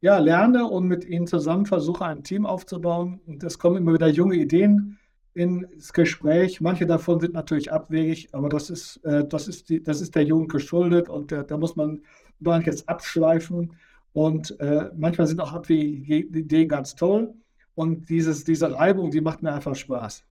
ja, 0.00 0.18
lerne 0.18 0.66
und 0.66 0.86
mit 0.86 1.04
ihnen 1.04 1.26
zusammen 1.26 1.66
versuche, 1.66 2.04
ein 2.04 2.22
Team 2.22 2.46
aufzubauen. 2.46 3.20
Und 3.26 3.42
es 3.42 3.58
kommen 3.58 3.76
immer 3.76 3.94
wieder 3.94 4.08
junge 4.08 4.36
Ideen 4.36 4.98
ins 5.34 5.92
Gespräch. 5.92 6.60
Manche 6.60 6.86
davon 6.86 7.20
sind 7.20 7.34
natürlich 7.34 7.72
abwegig, 7.72 8.28
aber 8.32 8.48
das 8.48 8.70
ist, 8.70 8.96
äh, 9.04 9.26
das 9.26 9.48
ist, 9.48 9.68
die, 9.68 9.82
das 9.82 10.00
ist 10.00 10.14
der 10.14 10.24
Jugend 10.24 10.50
geschuldet 10.50 11.08
und 11.08 11.30
der, 11.30 11.44
da 11.44 11.56
muss 11.56 11.76
man 11.76 12.02
gar 12.42 12.60
jetzt 12.62 12.88
abschweifen. 12.88 13.76
Und 14.12 14.58
äh, 14.60 14.90
manchmal 14.96 15.26
sind 15.26 15.40
auch 15.40 15.52
abwegige 15.52 16.16
Ideen 16.38 16.68
ganz 16.68 16.94
toll. 16.94 17.34
Und 17.74 18.08
dieses, 18.08 18.42
diese 18.44 18.72
Reibung, 18.72 19.10
die 19.10 19.20
macht 19.20 19.42
mir 19.42 19.52
einfach 19.52 19.76
Spaß. 19.76 20.24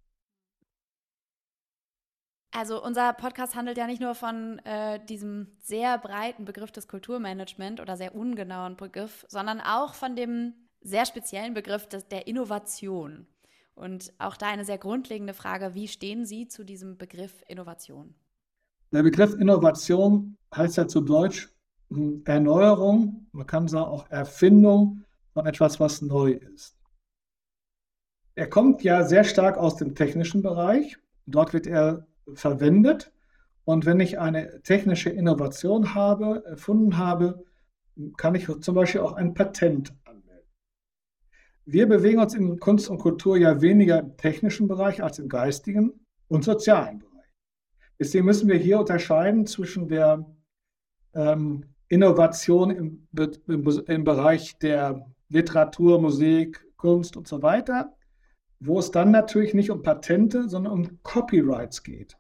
Also 2.57 2.83
unser 2.83 3.13
Podcast 3.13 3.53
handelt 3.53 3.77
ja 3.77 3.85
nicht 3.85 4.01
nur 4.01 4.15
von 4.15 4.57
äh, 4.65 4.99
diesem 5.05 5.45
sehr 5.59 5.99
breiten 5.99 6.43
Begriff 6.43 6.71
des 6.71 6.87
Kulturmanagement 6.87 7.79
oder 7.79 7.95
sehr 7.95 8.15
ungenauen 8.15 8.75
Begriff, 8.75 9.27
sondern 9.29 9.61
auch 9.61 9.93
von 9.93 10.15
dem 10.15 10.55
sehr 10.81 11.05
speziellen 11.05 11.53
Begriff 11.53 11.87
des, 11.87 12.07
der 12.07 12.25
Innovation. 12.25 13.27
Und 13.75 14.11
auch 14.17 14.37
da 14.37 14.47
eine 14.47 14.65
sehr 14.65 14.79
grundlegende 14.79 15.35
Frage, 15.35 15.75
wie 15.75 15.87
stehen 15.87 16.25
Sie 16.25 16.47
zu 16.47 16.63
diesem 16.63 16.97
Begriff 16.97 17.43
Innovation? 17.47 18.15
Der 18.91 19.03
Begriff 19.03 19.35
Innovation 19.35 20.35
heißt 20.55 20.77
ja 20.77 20.87
zu 20.87 21.01
Deutsch 21.01 21.49
hm, 21.91 22.23
Erneuerung, 22.25 23.27
man 23.33 23.45
kann 23.45 23.67
sagen 23.67 23.85
auch 23.85 24.09
Erfindung 24.09 25.03
von 25.31 25.45
etwas, 25.45 25.79
was 25.79 26.01
neu 26.01 26.31
ist. 26.31 26.75
Er 28.33 28.49
kommt 28.49 28.81
ja 28.81 29.03
sehr 29.03 29.25
stark 29.25 29.57
aus 29.57 29.75
dem 29.75 29.93
technischen 29.93 30.41
Bereich. 30.41 30.97
Dort 31.27 31.53
wird 31.53 31.67
er 31.67 32.07
verwendet. 32.33 33.11
Und 33.65 33.85
wenn 33.85 33.99
ich 33.99 34.19
eine 34.19 34.61
technische 34.61 35.09
Innovation 35.09 35.93
habe, 35.93 36.43
erfunden 36.45 36.97
habe, 36.97 37.43
kann 38.15 38.35
ich 38.35 38.47
zum 38.61 38.75
Beispiel 38.75 39.01
auch 39.01 39.13
ein 39.13 39.33
Patent 39.33 39.93
wir 41.69 41.85
bewegen 41.85 42.19
uns 42.19 42.33
in 42.33 42.59
Kunst 42.59 42.89
und 42.89 42.97
Kultur 42.97 43.35
ja 43.37 43.61
weniger 43.61 43.99
im 43.99 44.15
technischen 44.15 44.69
Bereich 44.69 45.03
als 45.03 45.19
im 45.19 45.27
geistigen 45.27 45.91
und 46.29 46.45
sozialen 46.45 46.99
Bereich. 46.99 47.29
Deswegen 47.99 48.25
müssen 48.25 48.47
wir 48.47 48.55
hier 48.55 48.79
unterscheiden 48.79 49.45
zwischen 49.45 49.89
der 49.89 50.25
ähm, 51.13 51.65
Innovation 51.89 52.71
im, 52.71 53.07
im, 53.47 53.83
im 53.85 54.03
Bereich 54.05 54.57
der 54.59 55.05
Literatur, 55.27 55.99
Musik, 55.99 56.65
Kunst 56.77 57.17
und 57.17 57.27
so 57.27 57.41
weiter, 57.41 57.93
wo 58.61 58.79
es 58.79 58.89
dann 58.91 59.11
natürlich 59.11 59.53
nicht 59.53 59.69
um 59.69 59.83
Patente, 59.83 60.47
sondern 60.47 60.71
um 60.71 61.03
Copyrights 61.03 61.83
geht. 61.83 62.16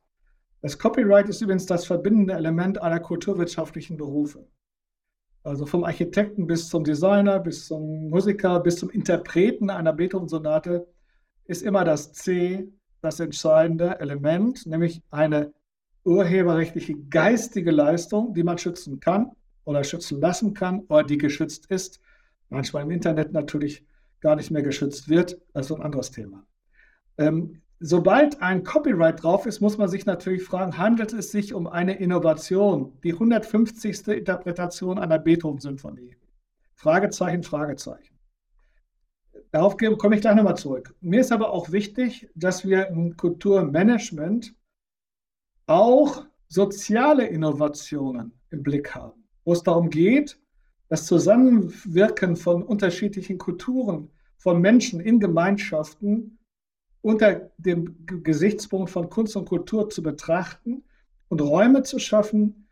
Das 0.61 0.77
Copyright 0.79 1.29
ist 1.29 1.41
übrigens 1.41 1.65
das 1.65 1.85
verbindende 1.85 2.33
Element 2.33 2.81
aller 2.81 2.99
kulturwirtschaftlichen 2.99 3.97
Berufe. 3.97 4.47
Also 5.43 5.65
vom 5.65 5.83
Architekten 5.83 6.47
bis 6.47 6.67
zum 6.67 6.83
Designer, 6.83 7.39
bis 7.39 7.67
zum 7.67 8.09
Musiker, 8.09 8.59
bis 8.59 8.77
zum 8.77 8.89
Interpreten 8.89 9.69
einer 9.69 9.93
Beethoven-Sonate 9.93 10.87
ist 11.45 11.63
immer 11.63 11.85
das 11.85 12.11
C 12.13 12.67
das 13.01 13.19
entscheidende 13.19 13.99
Element, 13.99 14.65
nämlich 14.65 15.01
eine 15.11 15.53
urheberrechtliche 16.03 16.95
geistige 17.09 17.71
Leistung, 17.71 18.33
die 18.33 18.43
man 18.43 18.57
schützen 18.57 18.99
kann 18.99 19.31
oder 19.65 19.83
schützen 19.83 20.19
lassen 20.19 20.53
kann 20.53 20.81
oder 20.87 21.03
die 21.03 21.17
geschützt 21.17 21.67
ist. 21.67 22.01
Manchmal 22.49 22.83
im 22.83 22.91
Internet 22.91 23.33
natürlich 23.33 23.85
gar 24.19 24.35
nicht 24.35 24.51
mehr 24.51 24.63
geschützt 24.63 25.09
wird. 25.09 25.37
Ist 25.53 25.71
ein 25.71 25.81
anderes 25.81 26.11
Thema. 26.11 26.45
Ähm, 27.17 27.61
Sobald 27.79 28.41
ein 28.41 28.63
Copyright 28.63 29.21
drauf 29.21 29.45
ist, 29.45 29.61
muss 29.61 29.77
man 29.77 29.87
sich 29.87 30.07
natürlich 30.07 30.43
fragen, 30.43 30.77
handelt 30.79 31.13
es 31.13 31.31
sich 31.31 31.53
um 31.53 31.67
eine 31.67 31.99
Innovation, 31.99 32.97
die 33.03 33.13
150. 33.13 34.07
Interpretation 34.07 34.97
einer 34.97 35.19
Beethoven-Symphonie? 35.19 36.15
Fragezeichen, 36.73 37.43
Fragezeichen. 37.43 38.17
Darauf 39.51 39.77
komme 39.77 40.15
ich 40.15 40.21
gleich 40.21 40.35
nochmal 40.35 40.57
zurück. 40.57 40.95
Mir 41.01 41.21
ist 41.21 41.31
aber 41.31 41.51
auch 41.51 41.71
wichtig, 41.71 42.29
dass 42.33 42.65
wir 42.65 42.87
im 42.87 43.15
Kulturmanagement 43.15 44.55
auch 45.67 46.25
soziale 46.47 47.27
Innovationen 47.27 48.33
im 48.49 48.63
Blick 48.63 48.95
haben, 48.95 49.23
wo 49.45 49.53
es 49.53 49.61
darum 49.61 49.89
geht, 49.89 50.39
das 50.89 51.05
Zusammenwirken 51.05 52.35
von 52.35 52.63
unterschiedlichen 52.63 53.37
Kulturen, 53.37 54.09
von 54.37 54.61
Menschen 54.61 54.99
in 54.99 55.19
Gemeinschaften 55.19 56.36
unter 57.01 57.51
dem 57.57 58.05
Gesichtspunkt 58.05 58.89
von 58.89 59.09
Kunst 59.09 59.35
und 59.35 59.45
Kultur 59.45 59.89
zu 59.89 60.03
betrachten 60.03 60.83
und 61.29 61.41
Räume 61.41 61.83
zu 61.83 61.99
schaffen, 61.99 62.67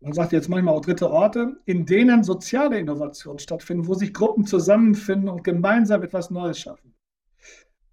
man 0.00 0.12
sagt 0.12 0.32
jetzt 0.32 0.48
manchmal 0.48 0.74
auch 0.74 0.80
dritte 0.80 1.10
Orte, 1.10 1.56
in 1.64 1.84
denen 1.84 2.22
soziale 2.22 2.78
Innovationen 2.78 3.40
stattfinden, 3.40 3.88
wo 3.88 3.94
sich 3.94 4.14
Gruppen 4.14 4.46
zusammenfinden 4.46 5.28
und 5.28 5.42
gemeinsam 5.42 6.02
etwas 6.02 6.30
Neues 6.30 6.58
schaffen. 6.58 6.94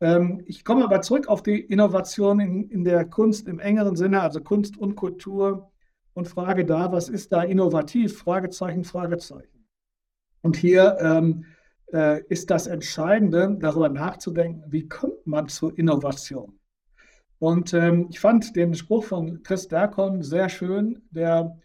Ähm, 0.01 0.43
ich 0.45 0.63
komme 0.63 0.84
aber 0.84 1.01
zurück 1.01 1.27
auf 1.27 1.41
die 1.41 1.60
Innovation 1.60 2.39
in, 2.39 2.69
in 2.69 2.84
der 2.84 3.05
Kunst 3.05 3.48
im 3.48 3.60
engeren 3.60 3.95
Sinne, 3.95 4.22
also 4.22 4.41
Kunst 4.41 4.77
und 4.77 4.95
Kultur 4.95 5.72
und 6.13 6.27
frage 6.27 6.65
da, 6.65 6.91
was 6.91 7.10
ist 7.10 7.31
da 7.31 7.43
innovativ? 7.43 8.17
Fragezeichen, 8.17 8.84
Fragezeichen. 8.84 9.65
Und 10.41 10.57
hier 10.57 10.98
ähm, 11.00 11.45
äh, 11.95 12.21
ist 12.27 12.51
das 12.51 12.67
Entscheidende, 12.67 13.57
darüber 13.59 13.89
nachzudenken, 13.89 14.63
wie 14.67 14.87
kommt 14.87 15.25
man 15.25 15.47
zur 15.47 15.77
Innovation. 15.77 16.59
Und 17.39 17.73
ähm, 17.73 18.07
ich 18.09 18.19
fand 18.19 18.55
den 18.55 18.75
Spruch 18.75 19.05
von 19.05 19.43
Chris 19.43 19.67
Derkon 19.67 20.21
sehr 20.21 20.49
schön, 20.49 21.01
der 21.11 21.57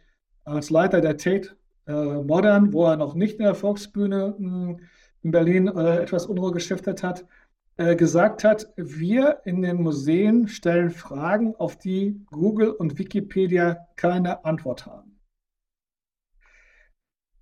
als 0.44 0.70
Leiter 0.70 1.00
der 1.00 1.16
Tate 1.16 1.56
äh, 1.87 2.22
Modern, 2.22 2.72
wo 2.72 2.87
er 2.87 2.96
noch 2.96 3.14
nicht 3.14 3.38
in 3.38 3.44
der 3.44 3.54
Volksbühne 3.54 4.34
mh, 4.38 4.68
hm, 4.68 4.80
in 5.22 5.30
Berlin 5.32 5.68
äh, 5.68 6.02
etwas 6.02 6.26
Unruhe 6.26 6.52
gestiftet 6.52 7.02
hat, 7.02 7.26
äh, 7.76 7.96
gesagt 7.96 8.44
hat, 8.44 8.68
wir 8.76 9.40
in 9.44 9.62
den 9.62 9.82
Museen 9.82 10.49
stellen 10.49 10.90
Fragen, 10.90 11.54
auf 11.56 11.76
die 11.76 12.25
Google 12.30 12.70
und 12.70 12.99
Wikipedia 12.99 13.87
keine 13.96 14.44
Antwort 14.44 14.87
haben. 14.87 15.10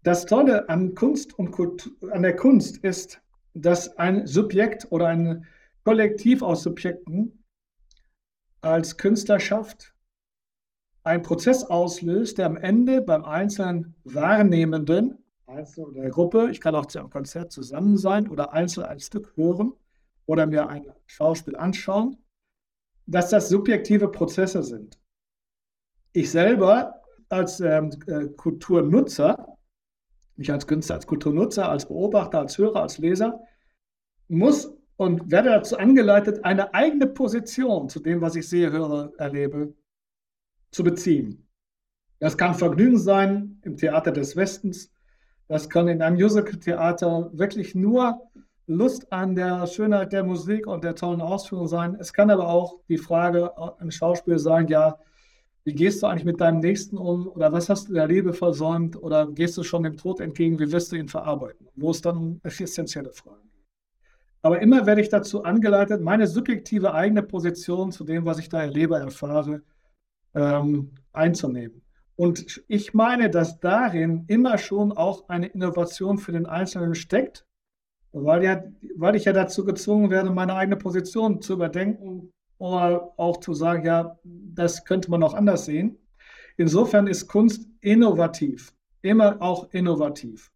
Das 0.08 0.24
Tolle 0.24 0.70
an 0.70 0.94
Kunst 0.94 1.38
und 1.38 1.50
Kultur, 1.50 1.92
an 2.14 2.22
der 2.22 2.34
Kunst 2.34 2.78
ist, 2.78 3.20
dass 3.52 3.98
ein 3.98 4.26
Subjekt 4.26 4.90
oder 4.90 5.08
ein 5.08 5.44
Kollektiv 5.84 6.40
aus 6.40 6.62
Subjekten 6.62 7.44
als 8.62 8.96
Künstler 8.96 9.38
schafft, 9.38 9.94
einen 11.02 11.22
Prozess 11.22 11.62
auslöst, 11.62 12.38
der 12.38 12.46
am 12.46 12.56
Ende 12.56 13.02
beim 13.02 13.22
einzelnen 13.22 13.96
Wahrnehmenden, 14.04 15.18
Einzelnen 15.44 15.90
oder 15.90 16.00
der 16.00 16.10
Gruppe, 16.10 16.48
ich 16.50 16.62
kann 16.62 16.74
auch 16.74 16.86
zu 16.86 17.00
einem 17.00 17.10
Konzert 17.10 17.52
zusammen 17.52 17.98
sein 17.98 18.30
oder 18.30 18.54
einzeln 18.54 18.86
ein 18.86 19.00
Stück 19.00 19.36
hören 19.36 19.74
oder 20.24 20.46
mir 20.46 20.70
ein 20.70 20.90
Schauspiel 21.04 21.54
anschauen, 21.54 22.16
dass 23.04 23.28
das 23.28 23.50
subjektive 23.50 24.08
Prozesse 24.08 24.62
sind. 24.62 24.98
Ich 26.14 26.30
selber 26.30 27.02
als 27.28 27.60
ähm, 27.60 27.90
äh, 28.06 28.28
Kulturnutzer 28.28 29.57
nicht 30.38 30.50
als 30.50 30.66
Künstler, 30.66 30.96
als 30.96 31.06
Kulturnutzer, 31.06 31.68
als 31.68 31.86
Beobachter, 31.86 32.38
als 32.38 32.56
Hörer, 32.56 32.82
als 32.82 32.98
Leser, 32.98 33.40
muss 34.28 34.72
und 34.96 35.30
werde 35.30 35.50
dazu 35.50 35.76
angeleitet, 35.76 36.44
eine 36.44 36.74
eigene 36.74 37.06
Position 37.06 37.88
zu 37.88 38.00
dem, 38.00 38.20
was 38.20 38.36
ich 38.36 38.48
sehe, 38.48 38.70
höre, 38.70 39.12
erlebe, 39.18 39.74
zu 40.70 40.84
beziehen. 40.84 41.48
Das 42.20 42.36
kann 42.36 42.54
Vergnügen 42.54 42.98
sein 42.98 43.60
im 43.62 43.76
Theater 43.76 44.12
des 44.12 44.36
Westens. 44.36 44.92
Das 45.46 45.68
kann 45.70 45.88
in 45.88 46.02
einem 46.02 46.16
Musical-Theater 46.16 47.30
wirklich 47.32 47.74
nur 47.74 48.20
Lust 48.66 49.12
an 49.12 49.34
der 49.34 49.66
Schönheit 49.66 50.12
der 50.12 50.24
Musik 50.24 50.66
und 50.66 50.84
der 50.84 50.94
tollen 50.94 51.22
Ausführung 51.22 51.68
sein. 51.68 51.96
Es 51.98 52.12
kann 52.12 52.30
aber 52.30 52.48
auch 52.48 52.80
die 52.88 52.98
Frage 52.98 53.52
im 53.80 53.90
Schauspiel 53.90 54.38
sein, 54.38 54.68
ja, 54.68 54.98
wie 55.68 55.74
gehst 55.74 56.02
du 56.02 56.06
eigentlich 56.06 56.24
mit 56.24 56.40
deinem 56.40 56.60
Nächsten 56.60 56.96
um 56.96 57.28
oder 57.28 57.52
was 57.52 57.68
hast 57.68 57.90
du 57.90 57.92
der 57.92 58.06
Liebe 58.06 58.32
versäumt 58.32 58.96
oder 58.96 59.26
gehst 59.30 59.54
du 59.58 59.62
schon 59.62 59.82
dem 59.82 59.98
Tod 59.98 60.18
entgegen, 60.18 60.58
wie 60.58 60.72
wirst 60.72 60.90
du 60.90 60.96
ihn 60.96 61.08
verarbeiten? 61.08 61.68
Wo 61.74 61.90
es 61.90 62.00
dann 62.00 62.16
um 62.16 62.40
essentielle 62.42 63.12
Fragen 63.12 63.42
geht. 63.52 63.66
Aber 64.40 64.62
immer 64.62 64.86
werde 64.86 65.02
ich 65.02 65.10
dazu 65.10 65.44
angeleitet, 65.44 66.00
meine 66.00 66.26
subjektive 66.26 66.94
eigene 66.94 67.22
Position 67.22 67.92
zu 67.92 68.04
dem, 68.04 68.24
was 68.24 68.38
ich 68.38 68.48
da 68.48 68.62
erlebe, 68.62 68.96
erfahre, 68.96 69.60
ähm, 70.34 70.92
einzunehmen. 71.12 71.82
Und 72.16 72.64
ich 72.66 72.94
meine, 72.94 73.28
dass 73.28 73.60
darin 73.60 74.24
immer 74.26 74.56
schon 74.56 74.92
auch 74.92 75.28
eine 75.28 75.48
Innovation 75.48 76.16
für 76.16 76.32
den 76.32 76.46
Einzelnen 76.46 76.94
steckt, 76.94 77.44
weil, 78.12 78.42
ja, 78.42 78.64
weil 78.96 79.16
ich 79.16 79.26
ja 79.26 79.34
dazu 79.34 79.66
gezwungen 79.66 80.08
werde, 80.08 80.30
meine 80.30 80.54
eigene 80.54 80.78
Position 80.78 81.42
zu 81.42 81.52
überdenken, 81.52 82.32
oder 82.58 83.12
auch 83.16 83.38
zu 83.38 83.54
sagen, 83.54 83.84
ja, 83.84 84.18
das 84.24 84.84
könnte 84.84 85.10
man 85.10 85.22
auch 85.22 85.34
anders 85.34 85.64
sehen. 85.64 85.96
Insofern 86.56 87.06
ist 87.06 87.28
Kunst 87.28 87.68
innovativ, 87.80 88.74
immer 89.02 89.40
auch 89.40 89.72
innovativ. 89.72 90.50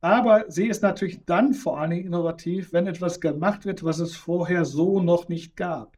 Aber 0.00 0.44
sie 0.48 0.66
ist 0.66 0.82
natürlich 0.82 1.24
dann 1.26 1.52
vor 1.52 1.78
allen 1.78 1.90
Dingen 1.90 2.06
innovativ, 2.06 2.72
wenn 2.72 2.86
etwas 2.86 3.20
gemacht 3.20 3.64
wird, 3.66 3.84
was 3.84 3.98
es 3.98 4.16
vorher 4.16 4.64
so 4.64 5.00
noch 5.00 5.28
nicht 5.28 5.56
gab. 5.56 5.96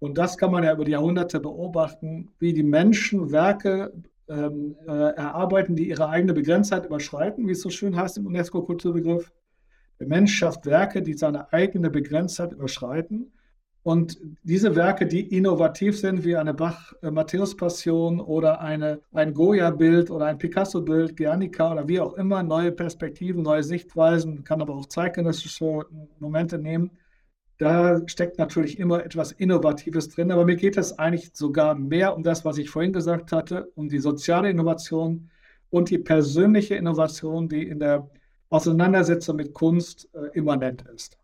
Und 0.00 0.16
das 0.16 0.38
kann 0.38 0.52
man 0.52 0.62
ja 0.62 0.72
über 0.72 0.84
die 0.84 0.92
Jahrhunderte 0.92 1.40
beobachten, 1.40 2.30
wie 2.38 2.52
die 2.52 2.62
Menschen 2.62 3.32
Werke 3.32 3.92
ähm, 4.28 4.76
äh, 4.86 4.92
erarbeiten, 4.92 5.74
die 5.74 5.88
ihre 5.88 6.08
eigene 6.08 6.34
Begrenztheit 6.34 6.86
überschreiten, 6.86 7.48
wie 7.48 7.52
es 7.52 7.62
so 7.62 7.70
schön 7.70 7.96
heißt 7.96 8.18
im 8.18 8.26
UNESCO-Kulturbegriff. 8.26 9.32
Der 9.98 10.06
Mensch 10.06 10.36
schafft 10.36 10.66
Werke, 10.66 11.02
die 11.02 11.14
seine 11.14 11.52
eigene 11.52 11.90
Begrenztheit 11.90 12.52
überschreiten 12.52 13.32
Und 13.82 14.18
diese 14.42 14.76
Werke, 14.76 15.06
die 15.06 15.34
innovativ 15.34 15.98
sind, 15.98 16.24
wie 16.24 16.36
eine 16.36 16.52
Bach-Matthäus-Passion 16.52 18.20
oder 18.20 18.60
eine, 18.60 19.00
ein 19.12 19.32
Goya-Bild 19.32 20.10
oder 20.10 20.26
ein 20.26 20.38
Picasso-Bild, 20.38 21.16
Guernica 21.16 21.72
oder 21.72 21.88
wie 21.88 22.00
auch 22.00 22.14
immer, 22.14 22.42
neue 22.42 22.72
Perspektiven, 22.72 23.42
neue 23.42 23.62
Sichtweisen, 23.62 24.44
kann 24.44 24.60
aber 24.60 24.74
auch 24.74 24.86
zeitgenössische 24.86 25.86
Momente 26.18 26.58
nehmen. 26.58 26.90
Da 27.58 28.06
steckt 28.06 28.38
natürlich 28.38 28.78
immer 28.78 29.04
etwas 29.04 29.32
Innovatives 29.32 30.08
drin, 30.10 30.30
aber 30.30 30.44
mir 30.44 30.56
geht 30.56 30.76
es 30.76 30.98
eigentlich 30.98 31.30
sogar 31.34 31.74
mehr 31.74 32.14
um 32.16 32.22
das, 32.22 32.44
was 32.44 32.58
ich 32.58 32.70
vorhin 32.70 32.92
gesagt 32.92 33.32
hatte, 33.32 33.72
um 33.74 33.88
die 33.88 33.98
soziale 33.98 34.50
Innovation 34.50 35.30
und 35.70 35.90
die 35.90 35.98
persönliche 35.98 36.76
Innovation, 36.76 37.48
die 37.48 37.66
in 37.66 37.80
der 37.80 38.08
Auseinandersetzung 38.48 39.36
mit 39.36 39.54
Kunst 39.54 40.08
äh, 40.14 40.36
immanent 40.38 40.84
ist. 40.94 41.18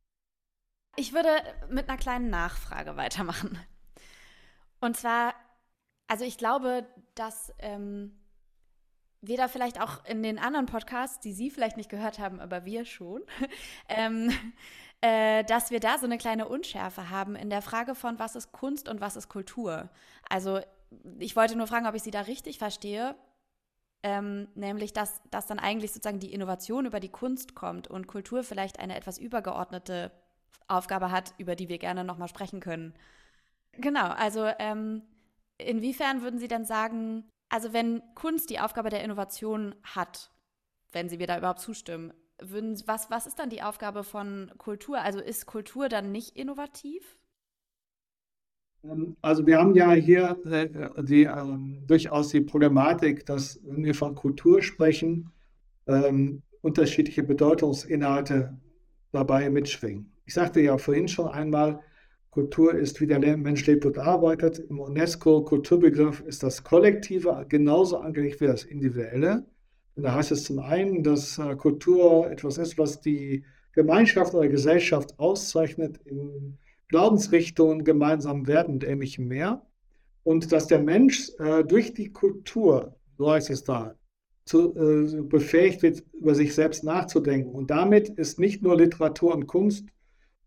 Ich 0.97 1.13
würde 1.13 1.31
mit 1.69 1.89
einer 1.89 1.99
kleinen 1.99 2.31
Nachfrage 2.31 2.97
weitermachen. 2.97 3.59
Und 4.81 4.97
zwar, 4.97 5.35
also 6.07 6.25
ich 6.25 6.39
glaube, 6.39 6.87
dass 7.15 7.53
ähm, 7.59 8.13
wir 9.21 9.37
da 9.37 9.49
vielleicht 9.49 9.81
auch 9.81 10.05
in 10.05 10.23
den 10.23 10.39
anderen 10.39 10.67
Podcasts, 10.67 11.19
die 11.21 11.33
Sie 11.33 11.51
vielleicht 11.51 11.77
nicht 11.77 11.91
gehört 11.91 12.19
haben, 12.19 12.39
aber 12.39 12.65
wir 12.65 12.85
schon, 12.85 13.23
ähm, 13.89 14.31
äh, 15.01 15.43
dass 15.45 15.71
wir 15.71 15.81
da 15.81 15.99
so 15.99 16.05
eine 16.05 16.19
kleine 16.19 16.49
Unschärfe 16.49 17.11
haben 17.11 17.35
in 17.35 17.51
der 17.51 17.63
Frage 17.63 17.95
von, 17.95 18.19
was 18.19 18.37
ist 18.37 18.53
Kunst 18.53 18.89
und 18.89 19.01
was 19.01 19.17
ist 19.17 19.29
Kultur. 19.29 19.91
Also 20.29 20.61
ich 21.19 21.35
wollte 21.35 21.57
nur 21.57 21.67
fragen, 21.67 21.87
ob 21.87 21.95
ich 21.95 22.03
Sie 22.03 22.13
da 22.13 22.21
richtig 22.21 22.59
verstehe. 22.59 23.17
Ähm, 24.05 24.49
nämlich, 24.55 24.93
dass, 24.93 25.23
dass 25.31 25.47
dann 25.47 25.59
eigentlich 25.59 25.93
sozusagen 25.93 26.21
die 26.21 26.35
Innovation 26.35 26.85
über 26.85 27.01
die 27.01 27.09
Kunst 27.09 27.55
kommt 27.55 27.89
und 27.89 28.07
Kultur 28.07 28.45
vielleicht 28.45 28.79
eine 28.79 28.97
etwas 28.97 29.17
übergeordnete 29.17 30.13
Aufgabe 30.67 31.11
hat, 31.11 31.35
über 31.39 31.57
die 31.57 31.69
wir 31.69 31.79
gerne 31.79 32.05
nochmal 32.05 32.29
sprechen 32.29 32.61
können. 32.61 32.95
Genau, 33.73 34.09
also 34.09 34.49
ähm, 34.59 35.03
inwiefern 35.59 36.23
würden 36.23 36.39
Sie 36.39 36.49
dann 36.49 36.65
sagen, 36.65 37.25
also 37.49 37.73
wenn 37.73 38.03
Kunst 38.15 38.51
die 38.51 38.61
Aufgabe 38.61 38.91
der 38.91 39.05
Innovation 39.05 39.75
hat, 39.83 40.31
wenn 40.93 41.09
Sie 41.09 41.19
mir 41.19 41.27
da 41.27 41.39
überhaupt 41.39 41.61
zustimmen, 41.61 42.13
würden, 42.41 42.81
was, 42.87 43.11
was 43.11 43.27
ist 43.27 43.39
dann 43.39 43.51
die 43.51 43.63
Aufgabe 43.63 44.03
von 44.03 44.51
Kultur? 44.59 45.01
Also 45.01 45.21
ist 45.21 45.47
Kultur 45.47 45.89
dann 45.89 46.13
nicht 46.13 46.37
innovativ? 46.37 47.19
Ähm, 48.85 49.17
also 49.23 49.47
wir 49.47 49.59
haben 49.59 49.75
ja 49.75 49.93
hier 49.93 50.39
äh, 50.47 51.03
die, 51.03 51.25
ähm, 51.25 51.85
durchaus 51.87 52.29
die 52.29 52.41
Problematik, 52.41 53.27
dass 53.27 53.61
wenn 53.65 53.85
wir 53.85 53.95
von 53.95 54.15
Kultur 54.15 54.63
sprechen, 54.63 55.31
ähm, 55.87 56.43
unterschiedliche 56.63 57.23
Bedeutungsinhalte 57.23 58.59
dabei 59.13 59.51
mitschwingen. 59.51 60.14
Ich 60.25 60.35
sagte 60.35 60.61
ja 60.61 60.79
vorhin 60.79 61.09
schon 61.09 61.29
einmal, 61.29 61.81
Kultur 62.31 62.75
ist, 62.75 63.01
wie 63.01 63.07
der 63.07 63.21
Mensch 63.37 63.65
lebt 63.67 63.87
und 63.87 63.97
arbeitet. 63.97 64.59
Im 64.59 64.81
UNESCO-Kulturbegriff 64.81 66.21
ist 66.23 66.43
das 66.43 66.65
Kollektive 66.65 67.47
genauso 67.49 67.99
angelegt 67.99 68.41
wie 68.41 68.49
das 68.49 68.65
Individuelle. 68.65 69.47
Und 69.95 70.03
da 70.03 70.15
heißt 70.15 70.33
es 70.33 70.43
zum 70.43 70.59
einen, 70.59 71.05
dass 71.05 71.39
äh, 71.39 71.55
Kultur 71.55 72.29
etwas 72.29 72.59
ist, 72.59 72.77
was 72.77 73.01
die 73.01 73.45
Gemeinschaft 73.73 74.35
oder 74.35 74.49
Gesellschaft 74.49 75.19
auszeichnet 75.19 75.99
in 76.05 76.59
Glaubensrichtungen, 76.89 77.85
gemeinsam 77.85 78.47
werden 78.49 78.75
und 78.75 78.85
ähnlichem 78.85 79.29
mehr. 79.29 79.65
Und 80.25 80.51
dass 80.51 80.67
der 80.67 80.81
Mensch 80.81 81.31
äh, 81.39 81.63
durch 81.63 81.95
die 81.95 82.13
Kultur, 82.13 82.97
so 83.17 83.31
heißt 83.31 83.51
es 83.51 83.63
da, 83.63 83.95
zu, 84.45 84.75
äh, 84.75 85.23
befähigt 85.23 85.83
wird, 85.83 86.03
über 86.13 86.35
sich 86.35 86.55
selbst 86.55 86.83
nachzudenken. 86.83 87.53
Und 87.53 87.71
damit 87.71 88.09
ist 88.09 88.41
nicht 88.41 88.63
nur 88.63 88.77
Literatur 88.77 89.35
und 89.35 89.47
Kunst 89.47 89.87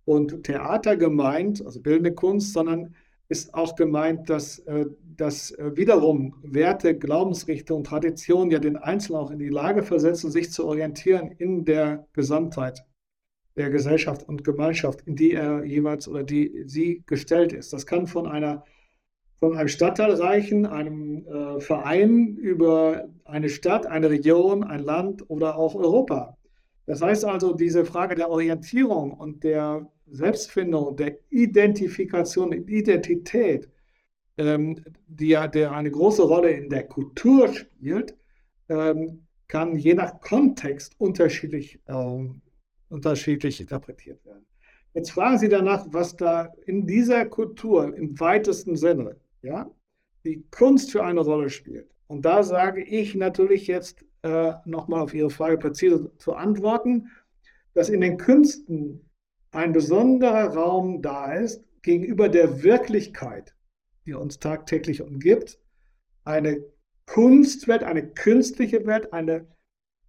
und 0.07 0.45
Theater 0.45 0.95
gemeint, 0.95 1.63
also 1.65 1.81
bildende 1.81 2.13
Kunst, 2.13 2.53
sondern 2.53 2.95
ist 3.27 3.53
auch 3.53 3.75
gemeint, 3.75 4.29
dass, 4.29 4.59
äh, 4.59 4.85
dass 5.17 5.51
äh, 5.51 5.75
wiederum 5.75 6.33
Werte, 6.43 6.97
Glaubensrichtungen, 6.97 7.83
Traditionen 7.83 8.49
ja 8.49 8.59
den 8.59 8.77
Einzelnen 8.77 9.19
auch 9.19 9.31
in 9.31 9.39
die 9.39 9.49
Lage 9.49 9.83
versetzen, 9.83 10.31
sich 10.31 10.49
zu 10.49 10.65
orientieren 10.65 11.31
in 11.37 11.65
der 11.65 12.07
Gesamtheit 12.13 12.85
der 13.57 13.69
Gesellschaft 13.69 14.25
und 14.29 14.45
Gemeinschaft, 14.45 15.01
in 15.01 15.17
die 15.17 15.33
er 15.33 15.65
jeweils 15.65 16.07
oder 16.07 16.23
die 16.23 16.63
sie 16.67 17.03
gestellt 17.05 17.51
ist. 17.51 17.73
Das 17.73 17.85
kann 17.85 18.07
von 18.07 18.27
einer 18.27 18.63
von 19.39 19.57
einem 19.57 19.67
Stadtteil 19.67 20.13
reichen, 20.13 20.65
einem 20.65 21.27
äh, 21.27 21.59
Verein 21.59 22.37
über 22.37 23.09
eine 23.25 23.49
Stadt, 23.49 23.85
eine 23.85 24.09
Region, 24.09 24.63
ein 24.63 24.79
Land 24.79 25.29
oder 25.29 25.57
auch 25.57 25.75
Europa. 25.75 26.37
Das 26.87 27.01
heißt 27.01 27.25
also, 27.25 27.53
diese 27.53 27.85
Frage 27.85 28.15
der 28.15 28.29
Orientierung 28.31 29.11
und 29.11 29.43
der 29.43 29.91
Selbstfindung, 30.09 30.95
der 30.95 31.17
Identifikation, 31.29 32.51
Identität, 32.51 33.69
ähm, 34.37 34.83
die 35.07 35.29
ja 35.29 35.47
der 35.47 35.71
eine 35.71 35.91
große 35.91 36.23
Rolle 36.23 36.51
in 36.51 36.69
der 36.69 36.87
Kultur 36.87 37.53
spielt, 37.53 38.15
ähm, 38.69 39.27
kann 39.47 39.75
je 39.77 39.93
nach 39.93 40.19
Kontext 40.21 40.95
unterschiedlich, 40.99 41.79
ähm, 41.87 42.41
unterschiedlich 42.89 43.61
interpretiert 43.61 44.23
werden. 44.25 44.45
Jetzt 44.93 45.11
fragen 45.11 45.37
Sie 45.37 45.49
danach, 45.49 45.85
was 45.89 46.15
da 46.15 46.51
in 46.65 46.85
dieser 46.85 47.25
Kultur 47.25 47.95
im 47.95 48.19
weitesten 48.19 48.75
Sinne, 48.75 49.17
ja, 49.41 49.69
die 50.25 50.43
Kunst 50.51 50.91
für 50.91 51.03
eine 51.03 51.21
Rolle 51.21 51.49
spielt. 51.49 51.89
Und 52.07 52.25
da 52.25 52.43
sage 52.43 52.83
ich 52.83 53.15
natürlich 53.15 53.67
jetzt 53.67 54.03
äh, 54.23 54.53
nochmal 54.65 55.01
auf 55.01 55.13
Ihre 55.13 55.29
Frage 55.29 55.57
präzise 55.57 56.11
zu 56.17 56.33
antworten, 56.33 57.09
dass 57.73 57.89
in 57.89 58.01
den 58.01 58.17
Künsten 58.17 59.06
ein 59.51 59.73
besonderer 59.73 60.53
Raum 60.53 61.01
da 61.01 61.33
ist 61.33 61.63
gegenüber 61.81 62.29
der 62.29 62.63
Wirklichkeit, 62.63 63.55
die 64.05 64.13
uns 64.13 64.39
tagtäglich 64.39 65.01
umgibt, 65.01 65.59
eine 66.23 66.63
Kunstwelt, 67.05 67.83
eine 67.83 68.07
künstliche 68.07 68.85
Welt, 68.85 69.13
eine 69.13 69.47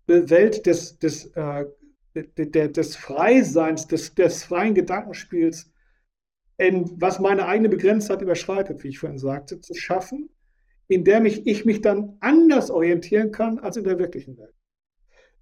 Welt 0.06 0.66
des, 0.66 0.98
des, 0.98 1.26
äh, 1.36 1.66
des 2.14 2.96
Freiseins, 2.96 3.86
des, 3.86 4.14
des 4.14 4.42
freien 4.42 4.74
Gedankenspiels, 4.74 5.70
in, 6.56 7.00
was 7.00 7.20
meine 7.20 7.46
eigene 7.46 7.68
Begrenztheit 7.68 8.20
überschreitet, 8.20 8.82
wie 8.82 8.88
ich 8.88 8.98
vorhin 8.98 9.18
sagte, 9.18 9.60
zu 9.60 9.74
schaffen, 9.74 10.28
in 10.88 11.04
der 11.04 11.20
mich, 11.20 11.46
ich 11.46 11.64
mich 11.64 11.80
dann 11.80 12.16
anders 12.20 12.70
orientieren 12.70 13.30
kann 13.30 13.58
als 13.58 13.76
in 13.76 13.84
der 13.84 13.98
wirklichen 13.98 14.36
Welt. 14.38 14.57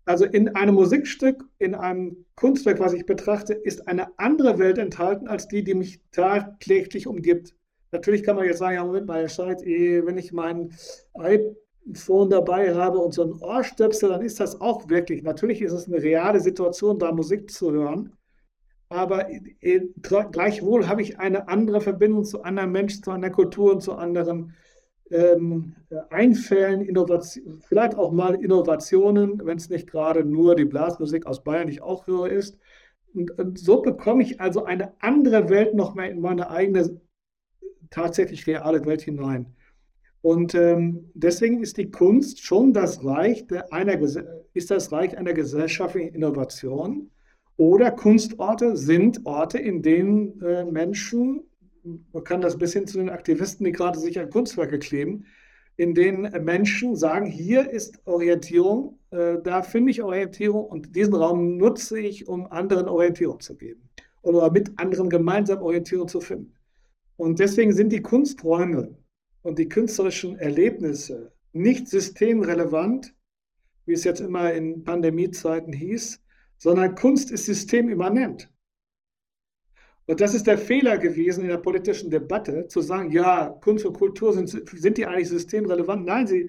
Also 0.06 0.24
in 0.24 0.54
einem 0.54 0.76
Musikstück, 0.76 1.44
in 1.58 1.74
einem 1.74 2.24
Kunstwerk, 2.36 2.78
was 2.78 2.92
ich 2.92 3.06
betrachte, 3.06 3.54
ist 3.54 3.88
eine 3.88 4.16
andere 4.18 4.58
Welt 4.60 4.78
enthalten 4.78 5.26
als 5.26 5.48
die, 5.48 5.64
die 5.64 5.74
mich 5.74 6.00
tagtäglich 6.12 7.08
umgibt. 7.08 7.56
Natürlich 7.90 8.22
kann 8.22 8.36
man 8.36 8.44
jetzt 8.44 8.58
sagen, 8.58 8.76
ja, 8.76 8.84
Moment 8.84 9.08
mal, 9.08 9.28
Scheid, 9.28 9.62
eh, 9.66 10.06
wenn 10.06 10.16
ich 10.16 10.32
mein 10.32 10.72
iPhone 11.14 12.30
dabei 12.30 12.72
habe 12.72 12.98
und 12.98 13.14
so 13.14 13.24
ein 13.24 13.32
Ohrstöpsel, 13.32 14.10
dann 14.10 14.22
ist 14.22 14.38
das 14.38 14.60
auch 14.60 14.88
wirklich. 14.88 15.24
Natürlich 15.24 15.60
ist 15.60 15.72
es 15.72 15.88
eine 15.88 16.00
reale 16.00 16.38
Situation, 16.38 17.00
da 17.00 17.10
Musik 17.10 17.50
zu 17.50 17.72
hören. 17.72 18.12
Aber 18.88 19.28
eh, 19.28 19.80
gleichwohl 20.30 20.86
habe 20.86 21.02
ich 21.02 21.18
eine 21.18 21.48
andere 21.48 21.80
Verbindung 21.80 22.24
zu 22.24 22.44
anderen 22.44 22.70
Menschen, 22.70 23.02
zu 23.02 23.10
einer 23.10 23.30
Kultur 23.30 23.72
und 23.72 23.82
zu 23.82 23.94
anderen 23.94 24.54
ähm, 25.10 25.76
Einfällen, 26.10 26.80
Innovation, 26.80 27.60
vielleicht 27.60 27.96
auch 27.96 28.12
mal 28.12 28.34
Innovationen, 28.34 29.40
wenn 29.44 29.56
es 29.56 29.70
nicht 29.70 29.88
gerade 29.90 30.24
nur 30.24 30.56
die 30.56 30.64
Blasmusik 30.64 31.26
aus 31.26 31.44
Bayern, 31.44 31.68
die 31.68 31.74
ich 31.74 31.82
auch 31.82 32.06
höre, 32.06 32.28
ist. 32.30 32.58
Und, 33.14 33.30
und 33.38 33.58
so 33.58 33.82
bekomme 33.82 34.22
ich 34.22 34.40
also 34.40 34.64
eine 34.64 34.92
andere 35.00 35.48
Welt 35.48 35.74
noch 35.74 35.94
mehr 35.94 36.10
in 36.10 36.20
meine 36.20 36.50
eigene 36.50 37.00
tatsächlich 37.90 38.46
reale 38.46 38.84
Welt 38.84 39.02
hinein. 39.02 39.54
Und 40.22 40.54
ähm, 40.56 41.10
deswegen 41.14 41.62
ist 41.62 41.76
die 41.76 41.90
Kunst 41.90 42.44
schon 42.44 42.72
das 42.72 43.04
Reich 43.04 43.46
der, 43.46 43.72
einer, 43.72 43.96
ist 44.54 44.70
das 44.70 44.90
Reich 44.90 45.16
einer 45.16 45.32
gesellschaftlichen 45.32 46.14
Innovation. 46.14 47.10
Oder 47.56 47.90
Kunstorte 47.92 48.76
sind 48.76 49.24
Orte, 49.24 49.58
in 49.58 49.82
denen 49.82 50.40
äh, 50.42 50.64
Menschen 50.64 51.44
man 52.12 52.24
kann 52.24 52.40
das 52.40 52.58
bis 52.58 52.72
hin 52.72 52.86
zu 52.86 52.98
den 52.98 53.10
Aktivisten, 53.10 53.64
die 53.64 53.72
gerade 53.72 53.98
sich 53.98 54.18
an 54.18 54.30
Kunstwerke 54.30 54.78
kleben, 54.78 55.26
in 55.76 55.94
denen 55.94 56.44
Menschen 56.44 56.96
sagen, 56.96 57.26
hier 57.26 57.70
ist 57.70 58.00
Orientierung, 58.06 58.98
äh, 59.10 59.36
da 59.42 59.62
finde 59.62 59.90
ich 59.90 60.02
Orientierung 60.02 60.64
und 60.64 60.96
diesen 60.96 61.14
Raum 61.14 61.56
nutze 61.58 61.98
ich, 61.98 62.28
um 62.28 62.46
anderen 62.46 62.88
Orientierung 62.88 63.40
zu 63.40 63.56
geben 63.56 63.88
oder 64.22 64.50
mit 64.50 64.78
anderen 64.78 65.10
gemeinsam 65.10 65.62
Orientierung 65.62 66.08
zu 66.08 66.20
finden. 66.20 66.54
Und 67.16 67.38
deswegen 67.38 67.72
sind 67.72 67.92
die 67.92 68.02
Kunsträume 68.02 68.96
und 69.42 69.58
die 69.58 69.68
künstlerischen 69.68 70.36
Erlebnisse 70.38 71.32
nicht 71.52 71.88
systemrelevant, 71.88 73.14
wie 73.86 73.92
es 73.92 74.04
jetzt 74.04 74.20
immer 74.20 74.52
in 74.52 74.82
Pandemiezeiten 74.82 75.72
hieß, 75.72 76.20
sondern 76.58 76.94
Kunst 76.94 77.30
ist 77.30 77.46
systemimmanent. 77.46 78.50
Und 80.06 80.20
das 80.20 80.34
ist 80.34 80.46
der 80.46 80.56
Fehler 80.56 80.98
gewesen 80.98 81.42
in 81.42 81.48
der 81.48 81.58
politischen 81.58 82.10
Debatte, 82.10 82.68
zu 82.68 82.80
sagen, 82.80 83.10
ja, 83.10 83.48
Kunst 83.60 83.84
und 83.84 83.98
Kultur 83.98 84.32
sind, 84.32 84.48
sind 84.48 84.98
die 84.98 85.06
eigentlich 85.06 85.28
systemrelevant? 85.28 86.06
Nein, 86.06 86.26
sie, 86.28 86.48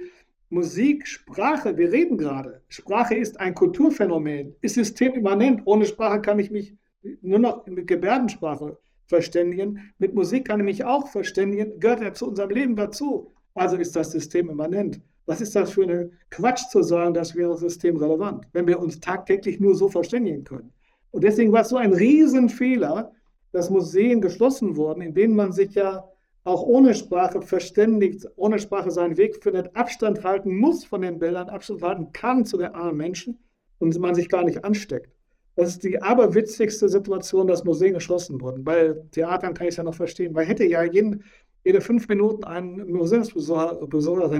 Musik, 0.49 1.07
Sprache, 1.07 1.75
wir 1.75 1.91
reden 1.91 2.17
gerade. 2.17 2.61
Sprache 2.69 3.15
ist 3.15 3.39
ein 3.39 3.53
Kulturphänomen, 3.53 4.55
ist 4.61 4.75
systemimmanent. 4.75 5.61
Ohne 5.65 5.85
Sprache 5.85 6.21
kann 6.21 6.39
ich 6.39 6.51
mich 6.51 6.75
nur 7.21 7.39
noch 7.39 7.65
mit 7.65 7.87
Gebärdensprache 7.87 8.77
verständigen. 9.07 9.91
Mit 9.97 10.13
Musik 10.13 10.47
kann 10.47 10.59
ich 10.59 10.65
mich 10.65 10.85
auch 10.85 11.07
verständigen, 11.07 11.79
gehört 11.79 12.01
ja 12.01 12.13
zu 12.13 12.27
unserem 12.27 12.51
Leben 12.51 12.75
dazu. 12.75 13.33
Also 13.55 13.75
ist 13.75 13.95
das 13.95 14.11
System 14.11 14.49
immanent. 14.49 15.01
Was 15.25 15.41
ist 15.41 15.55
das 15.55 15.71
für 15.71 15.83
ein 15.83 16.11
Quatsch 16.29 16.69
zu 16.69 16.83
sagen, 16.83 17.13
das 17.13 17.35
wäre 17.35 17.57
systemrelevant, 17.57 18.47
wenn 18.53 18.67
wir 18.67 18.79
uns 18.79 18.99
tagtäglich 18.99 19.59
nur 19.59 19.75
so 19.75 19.89
verständigen 19.89 20.43
können? 20.43 20.71
Und 21.11 21.23
deswegen 21.23 21.51
war 21.51 21.61
es 21.61 21.69
so 21.69 21.77
ein 21.77 21.91
Riesenfehler, 21.91 23.11
dass 23.51 23.69
Museen 23.69 24.21
geschlossen 24.21 24.75
wurden, 24.75 25.01
in 25.01 25.13
denen 25.13 25.35
man 25.35 25.51
sich 25.51 25.73
ja 25.75 26.07
auch 26.43 26.63
ohne 26.63 26.93
Sprache 26.95 27.41
verständigt, 27.41 28.25
ohne 28.37 28.59
Sprache 28.59 28.89
seinen 28.89 29.17
Weg 29.17 29.43
findet, 29.43 29.75
Abstand 29.75 30.23
halten 30.23 30.55
muss 30.57 30.85
von 30.85 31.01
den 31.01 31.19
Bildern, 31.19 31.49
Abstand 31.49 31.81
halten 31.81 32.13
kann 32.13 32.45
zu 32.45 32.57
den 32.57 32.73
anderen 32.73 32.97
Menschen 32.97 33.39
und 33.79 33.97
man 33.99 34.15
sich 34.15 34.29
gar 34.29 34.43
nicht 34.43 34.63
ansteckt. 34.63 35.11
Das 35.55 35.69
ist 35.69 35.83
die 35.83 36.01
aberwitzigste 36.01 36.87
Situation, 36.87 37.47
dass 37.47 37.63
Museen 37.63 37.95
geschlossen 37.95 38.39
wurden. 38.39 38.63
Bei 38.63 38.93
Theatern 39.11 39.55
kann 39.55 39.65
ich 39.65 39.71
es 39.71 39.77
ja 39.77 39.83
noch 39.83 39.95
verstehen. 39.95 40.35
weil 40.35 40.45
hätte 40.45 40.63
ja 40.63 40.83
jeden, 40.83 41.23
jede 41.65 41.81
fünf 41.81 42.07
Minuten 42.07 42.43
einen 42.43 42.91
Museumsbesucher 42.91 43.79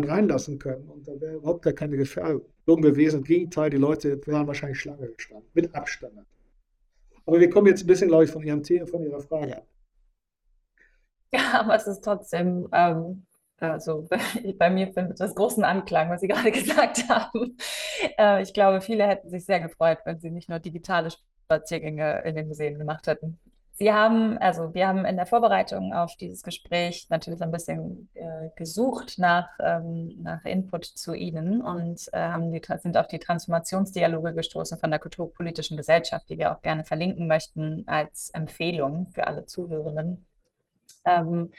reinlassen 0.08 0.60
können. 0.60 0.88
Und 0.88 1.08
da 1.08 1.20
wäre 1.20 1.38
überhaupt 1.38 1.64
gar 1.64 1.74
keine 1.74 1.98
Gefährdung 1.98 2.44
gewesen. 2.82 3.18
Im 3.18 3.24
Gegenteil, 3.24 3.72
die 3.72 3.78
Leute 3.78 4.22
wären 4.28 4.46
wahrscheinlich 4.46 4.80
Schlange 4.80 5.08
gestanden, 5.08 5.50
mit 5.56 5.74
Abstand. 5.74 6.14
Aber 7.28 7.40
wir 7.40 7.50
kommen 7.50 7.68
jetzt 7.68 7.84
ein 7.84 7.88
bisschen, 7.88 8.08
glaube 8.08 8.24
ich, 8.24 8.32
von 8.32 8.42
Ihrem 8.42 8.64
von 8.64 9.04
Ihrer 9.04 9.22
Frage. 9.22 9.62
Ja, 11.34 11.60
aber 11.60 11.76
es 11.76 11.86
ist 11.86 12.02
trotzdem, 12.02 12.70
ähm, 12.72 13.26
also 13.58 14.08
bei 14.58 14.70
mir 14.70 14.88
findet 14.94 15.20
das 15.20 15.36
großen 15.36 15.66
Anklang, 15.66 16.10
was 16.10 16.22
Sie 16.22 16.28
gerade 16.30 16.52
gesagt 16.52 17.10
haben. 17.10 17.58
Äh, 18.18 18.42
ich 18.42 18.54
glaube, 18.54 18.80
viele 18.80 19.06
hätten 19.06 19.30
sich 19.30 19.46
sehr 19.46 19.60
gefreut, 19.60 20.00
wenn 20.06 20.20
Sie 20.20 20.32
nicht 20.32 20.48
nur 20.48 20.60
digitale 20.60 21.10
Spaziergänge 21.12 22.24
in 22.24 22.36
den 22.36 22.48
Museen 22.48 22.80
gemacht 22.80 23.08
hätten. 23.08 23.38
Sie 23.80 23.94
haben, 23.94 24.40
also 24.40 24.74
wir 24.74 24.88
haben 24.88 25.06
in 25.06 25.18
der 25.18 25.28
Vorbereitung 25.28 25.94
auf 25.94 26.16
dieses 26.16 26.42
Gespräch 26.42 27.06
natürlich 27.12 27.44
ein 27.44 27.52
bisschen 27.52 28.10
äh, 28.16 28.50
gesucht 28.56 29.20
nach, 29.20 29.50
ähm, 29.60 30.16
nach 30.24 30.44
Input 30.46 30.86
zu 30.86 31.14
Ihnen 31.14 31.62
und 31.62 32.10
äh, 32.12 32.18
haben 32.18 32.52
die, 32.52 32.60
sind 32.80 32.98
auf 32.98 33.08
die 33.08 33.20
Transformationsdialoge 33.20 34.34
gestoßen 34.34 34.80
von 34.80 34.90
der 34.90 35.00
Kulturpolitischen 35.00 35.78
Gesellschaft, 35.78 36.28
die 36.28 36.40
wir 36.40 36.54
auch 36.54 36.64
gerne 36.64 36.86
verlinken 36.86 37.28
möchten 37.28 37.84
als 37.86 38.32
Empfehlung 38.32 39.12
für 39.14 39.28
alle 39.28 39.46
Zuhörenden. 39.46 40.26
Ähm, 41.06 41.52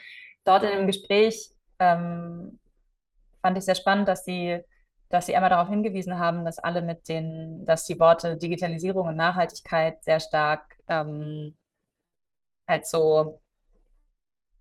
dort 0.43 0.63
in 0.63 0.71
dem 0.71 0.87
Gespräch 0.87 1.51
ähm, 1.79 2.59
fand 3.41 3.57
ich 3.57 3.63
sehr 3.63 3.75
spannend, 3.75 4.09
dass 4.09 4.25
Sie 4.25 4.59
dass 5.07 5.25
Sie 5.25 5.35
einmal 5.35 5.49
darauf 5.49 5.69
hingewiesen 5.69 6.19
haben, 6.19 6.45
dass 6.45 6.59
alle 6.59 6.83
mit 6.83 7.07
den, 7.07 7.65
dass 7.65 7.85
die 7.85 7.99
Worte 7.99 8.37
Digitalisierung 8.37 9.07
und 9.07 9.15
Nachhaltigkeit 9.15 10.03
sehr 10.03 10.19
stark 10.19 10.75
ähm, 10.87 11.55
halt 12.69 12.85
so, 12.85 13.41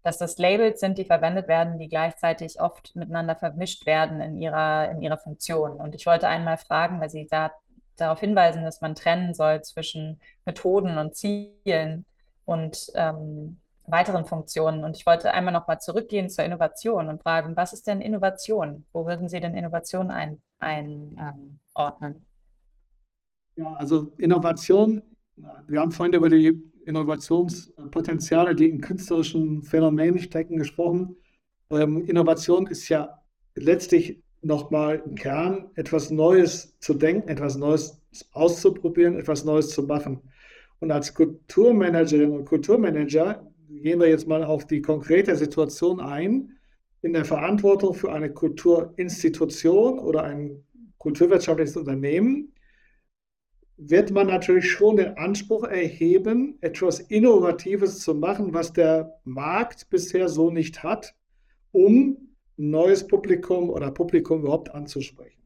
dass 0.02 0.18
das 0.18 0.38
Labels 0.38 0.80
sind, 0.80 0.98
die 0.98 1.04
verwendet 1.04 1.48
werden, 1.48 1.78
die 1.78 1.88
gleichzeitig 1.88 2.60
oft 2.60 2.96
miteinander 2.96 3.36
vermischt 3.36 3.86
werden 3.86 4.20
in 4.20 4.38
ihrer, 4.38 4.90
in 4.90 5.02
ihrer 5.02 5.18
Funktion. 5.18 5.72
Und 5.72 5.94
ich 5.94 6.06
wollte 6.06 6.28
einmal 6.28 6.56
fragen, 6.56 7.00
weil 7.00 7.10
Sie 7.10 7.26
da 7.26 7.52
darauf 7.96 8.20
hinweisen, 8.20 8.64
dass 8.64 8.80
man 8.80 8.94
trennen 8.94 9.34
soll 9.34 9.62
zwischen 9.62 10.20
Methoden 10.44 10.98
und 10.98 11.14
Zielen 11.14 12.06
und 12.44 12.90
ähm, 12.94 13.60
weiteren 13.86 14.24
Funktionen. 14.24 14.84
Und 14.84 14.96
ich 14.96 15.04
wollte 15.04 15.32
einmal 15.32 15.52
nochmal 15.52 15.80
zurückgehen 15.80 16.30
zur 16.30 16.44
Innovation 16.44 17.08
und 17.08 17.22
fragen, 17.22 17.56
was 17.56 17.72
ist 17.72 17.86
denn 17.86 18.00
Innovation? 18.00 18.86
Wo 18.92 19.06
würden 19.06 19.28
Sie 19.28 19.40
denn 19.40 19.56
Innovation 19.56 20.10
einordnen? 20.10 20.42
Ein, 20.60 21.16
ähm, 21.18 21.60
ja, 23.56 23.74
also 23.74 24.12
Innovation, 24.18 25.02
wir 25.66 25.80
haben 25.80 25.92
vorhin 25.92 26.14
über 26.14 26.28
die 26.28 26.60
Innovationspotenziale, 26.84 28.54
die 28.54 28.68
in 28.70 28.80
künstlerischen 28.80 29.62
Phänomenen 29.62 30.18
stecken, 30.18 30.56
gesprochen. 30.56 31.16
Ähm, 31.70 32.04
Innovation 32.06 32.66
ist 32.66 32.88
ja 32.88 33.22
letztlich 33.54 34.22
nochmal 34.40 35.02
im 35.04 35.14
Kern 35.14 35.70
etwas 35.74 36.10
Neues 36.10 36.78
zu 36.78 36.94
denken, 36.94 37.28
etwas 37.28 37.56
Neues 37.56 38.00
auszuprobieren, 38.32 39.18
etwas 39.18 39.44
Neues 39.44 39.70
zu 39.70 39.82
machen. 39.82 40.22
Und 40.80 40.90
als 40.90 41.12
Kulturmanagerin 41.12 42.30
und 42.30 42.44
Kulturmanager 42.44 43.46
gehen 43.68 44.00
wir 44.00 44.08
jetzt 44.08 44.28
mal 44.28 44.44
auf 44.44 44.66
die 44.66 44.80
konkrete 44.80 45.36
Situation 45.36 46.00
ein. 46.00 46.52
In 47.02 47.12
der 47.12 47.24
Verantwortung 47.24 47.94
für 47.94 48.12
eine 48.12 48.32
Kulturinstitution 48.32 49.98
oder 49.98 50.24
ein 50.24 50.64
kulturwirtschaftliches 50.98 51.76
Unternehmen 51.76 52.52
wird 53.78 54.10
man 54.10 54.26
natürlich 54.26 54.70
schon 54.70 54.96
den 54.96 55.16
Anspruch 55.16 55.62
erheben, 55.62 56.58
etwas 56.60 56.98
Innovatives 56.98 58.00
zu 58.00 58.12
machen, 58.12 58.52
was 58.52 58.72
der 58.72 59.20
Markt 59.24 59.88
bisher 59.88 60.28
so 60.28 60.50
nicht 60.50 60.82
hat, 60.82 61.14
um 61.70 62.16
neues 62.56 63.06
Publikum 63.06 63.70
oder 63.70 63.92
Publikum 63.92 64.40
überhaupt 64.40 64.74
anzusprechen. 64.74 65.40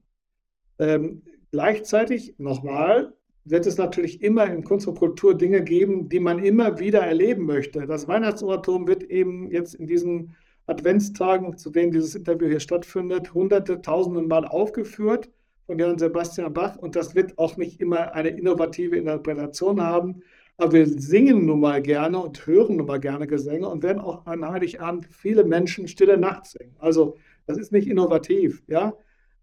Ähm, 0.78 1.22
gleichzeitig 1.50 2.34
nochmal 2.38 3.12
wird 3.44 3.66
es 3.66 3.76
natürlich 3.76 4.22
immer 4.22 4.46
in 4.46 4.64
Kunst 4.64 4.88
und 4.88 4.98
Kultur 4.98 5.36
Dinge 5.36 5.62
geben, 5.62 6.08
die 6.08 6.20
man 6.20 6.42
immer 6.42 6.78
wieder 6.78 7.00
erleben 7.00 7.44
möchte. 7.44 7.86
Das 7.86 8.08
Weihnachtsoratorium 8.08 8.88
wird 8.88 9.02
eben 9.02 9.50
jetzt 9.50 9.74
in 9.74 9.86
diesen 9.86 10.34
Adventstagen, 10.66 11.58
zu 11.58 11.68
denen 11.68 11.92
dieses 11.92 12.14
Interview 12.14 12.48
hier 12.48 12.60
stattfindet, 12.60 13.34
hunderte, 13.34 13.82
tausende 13.82 14.22
Mal 14.22 14.46
aufgeführt 14.46 15.28
von 15.72 15.78
Johann 15.78 15.98
Sebastian 15.98 16.52
Bach 16.52 16.76
und 16.76 16.96
das 16.96 17.14
wird 17.14 17.38
auch 17.38 17.56
nicht 17.56 17.80
immer 17.80 18.12
eine 18.12 18.28
innovative 18.28 18.94
Interpretation 18.94 19.80
haben. 19.80 20.22
Aber 20.58 20.72
wir 20.72 20.86
singen 20.86 21.46
nun 21.46 21.60
mal 21.60 21.80
gerne 21.80 22.18
und 22.22 22.46
hören 22.46 22.76
nun 22.76 22.86
mal 22.86 23.00
gerne 23.00 23.26
Gesänge 23.26 23.66
und 23.66 23.82
werden 23.82 23.98
auch 23.98 24.26
an 24.26 24.46
Heiligabend 24.46 25.06
viele 25.10 25.44
Menschen 25.44 25.88
Stille 25.88 26.18
Nacht 26.18 26.44
singen. 26.44 26.76
Also 26.78 27.16
das 27.46 27.56
ist 27.56 27.72
nicht 27.72 27.88
innovativ, 27.88 28.62
ja. 28.66 28.92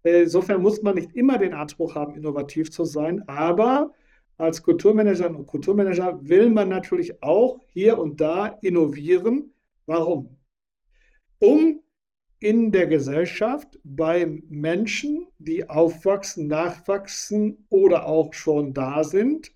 Insofern 0.04 0.62
muss 0.62 0.80
man 0.82 0.94
nicht 0.94 1.16
immer 1.16 1.36
den 1.36 1.52
Anspruch 1.52 1.96
haben, 1.96 2.14
innovativ 2.14 2.70
zu 2.70 2.84
sein, 2.84 3.24
aber 3.26 3.92
als 4.38 4.62
Kulturmanager 4.62 5.28
und 5.30 5.48
Kulturmanager 5.48 6.20
will 6.22 6.48
man 6.48 6.68
natürlich 6.68 7.20
auch 7.24 7.58
hier 7.66 7.98
und 7.98 8.20
da 8.20 8.56
innovieren. 8.62 9.52
Warum? 9.84 10.36
Um 11.40 11.82
in 12.40 12.72
der 12.72 12.86
Gesellschaft 12.86 13.78
bei 13.84 14.42
Menschen, 14.48 15.28
die 15.38 15.68
aufwachsen, 15.68 16.48
nachwachsen 16.48 17.66
oder 17.68 18.06
auch 18.06 18.32
schon 18.34 18.74
da 18.74 19.04
sind, 19.04 19.52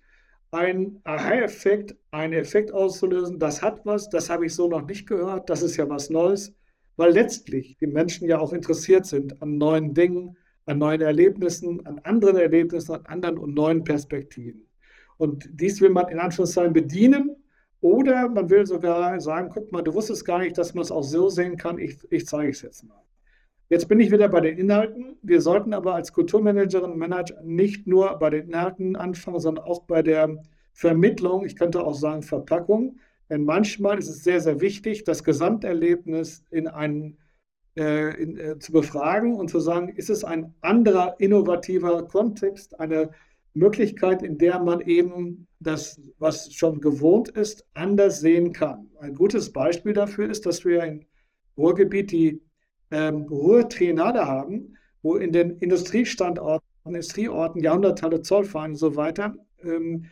einen 0.51 1.01
Aha-Effekt, 1.03 1.95
einen 2.11 2.33
Effekt 2.33 2.71
auszulösen, 2.71 3.39
das 3.39 3.61
hat 3.61 3.85
was, 3.85 4.09
das 4.09 4.29
habe 4.29 4.45
ich 4.45 4.53
so 4.53 4.69
noch 4.69 4.85
nicht 4.85 5.07
gehört, 5.07 5.49
das 5.49 5.61
ist 5.61 5.75
ja 5.75 5.89
was 5.89 6.09
Neues 6.09 6.53
weil 6.97 7.11
letztlich 7.11 7.77
die 7.77 7.87
Menschen 7.87 8.27
ja 8.27 8.39
auch 8.39 8.53
interessiert 8.53 9.05
sind 9.05 9.41
an 9.41 9.57
neuen 9.57 9.93
Dingen, 9.93 10.37
an 10.65 10.79
neuen 10.79 11.01
Erlebnissen, 11.01 11.85
an 11.85 11.99
anderen 11.99 12.37
Erlebnissen, 12.37 12.95
an 12.95 13.05
anderen 13.05 13.37
und 13.37 13.53
neuen 13.53 13.83
Perspektiven. 13.83 14.67
Und 15.17 15.47
dies 15.51 15.81
will 15.81 15.89
man 15.89 16.09
in 16.09 16.19
Anführungszeichen 16.19 16.73
bedienen 16.73 17.35
oder 17.85 18.27
man 18.29 18.49
will 18.49 18.65
sogar 18.65 19.21
sagen, 19.21 19.51
guck 19.53 19.71
mal, 19.71 19.83
du 19.83 19.93
wusstest 19.93 20.25
gar 20.25 20.39
nicht, 20.39 20.57
dass 20.57 20.73
man 20.73 20.81
es 20.81 20.91
auch 20.91 21.03
so 21.03 21.29
sehen 21.29 21.55
kann, 21.55 21.77
ich, 21.77 21.99
ich 22.09 22.25
zeige 22.25 22.49
es 22.49 22.63
jetzt 22.63 22.83
mal. 22.83 22.99
Jetzt 23.69 23.87
bin 23.87 23.99
ich 23.99 24.11
wieder 24.11 24.27
bei 24.27 24.41
den 24.41 24.57
Inhalten. 24.57 25.17
Wir 25.21 25.39
sollten 25.39 25.71
aber 25.71 25.93
als 25.93 26.11
Kulturmanagerin 26.11 26.93
und 26.93 26.97
Manager 26.97 27.39
nicht 27.43 27.85
nur 27.85 28.17
bei 28.17 28.31
den 28.31 28.47
Inhalten 28.47 28.95
anfangen, 28.95 29.39
sondern 29.39 29.65
auch 29.65 29.83
bei 29.83 30.01
der 30.01 30.35
Vermittlung, 30.73 31.45
ich 31.45 31.55
könnte 31.55 31.83
auch 31.83 31.93
sagen 31.93 32.23
Verpackung. 32.23 32.97
Denn 33.29 33.43
manchmal 33.43 33.99
ist 33.99 34.09
es 34.09 34.23
sehr, 34.23 34.41
sehr 34.41 34.61
wichtig, 34.61 35.03
das 35.03 35.23
Gesamterlebnis 35.23 36.43
in 36.49 36.67
einen, 36.67 37.19
äh, 37.77 38.19
in, 38.19 38.39
äh, 38.39 38.57
zu 38.57 38.71
befragen 38.71 39.35
und 39.35 39.51
zu 39.51 39.59
sagen, 39.59 39.89
ist 39.89 40.09
es 40.09 40.23
ein 40.23 40.55
anderer 40.61 41.19
innovativer 41.19 42.07
Kontext, 42.07 42.79
eine 42.79 43.11
Möglichkeit, 43.55 44.21
in 44.21 44.37
der 44.37 44.59
man 44.59 44.81
eben 44.81 45.47
das, 45.59 45.99
was 46.19 46.53
schon 46.53 46.81
gewohnt 46.81 47.29
ist, 47.29 47.65
anders 47.73 48.19
sehen 48.19 48.53
kann. 48.53 48.89
Ein 48.99 49.15
gutes 49.15 49.51
Beispiel 49.51 49.93
dafür 49.93 50.29
ist, 50.29 50.45
dass 50.45 50.65
wir 50.65 50.83
im 50.83 51.05
Ruhrgebiet 51.57 52.11
die 52.11 52.41
ähm, 52.91 53.23
Ruhrtriennale 53.23 54.27
haben, 54.27 54.77
wo 55.01 55.15
in 55.15 55.31
den 55.31 55.57
Industriestandorten, 55.57 56.67
Industrieorten, 56.85 57.61
Jahrhunderthalle, 57.61 58.21
Zollverein 58.21 58.71
und 58.71 58.77
so 58.77 58.95
weiter 58.95 59.33
ähm, 59.63 60.05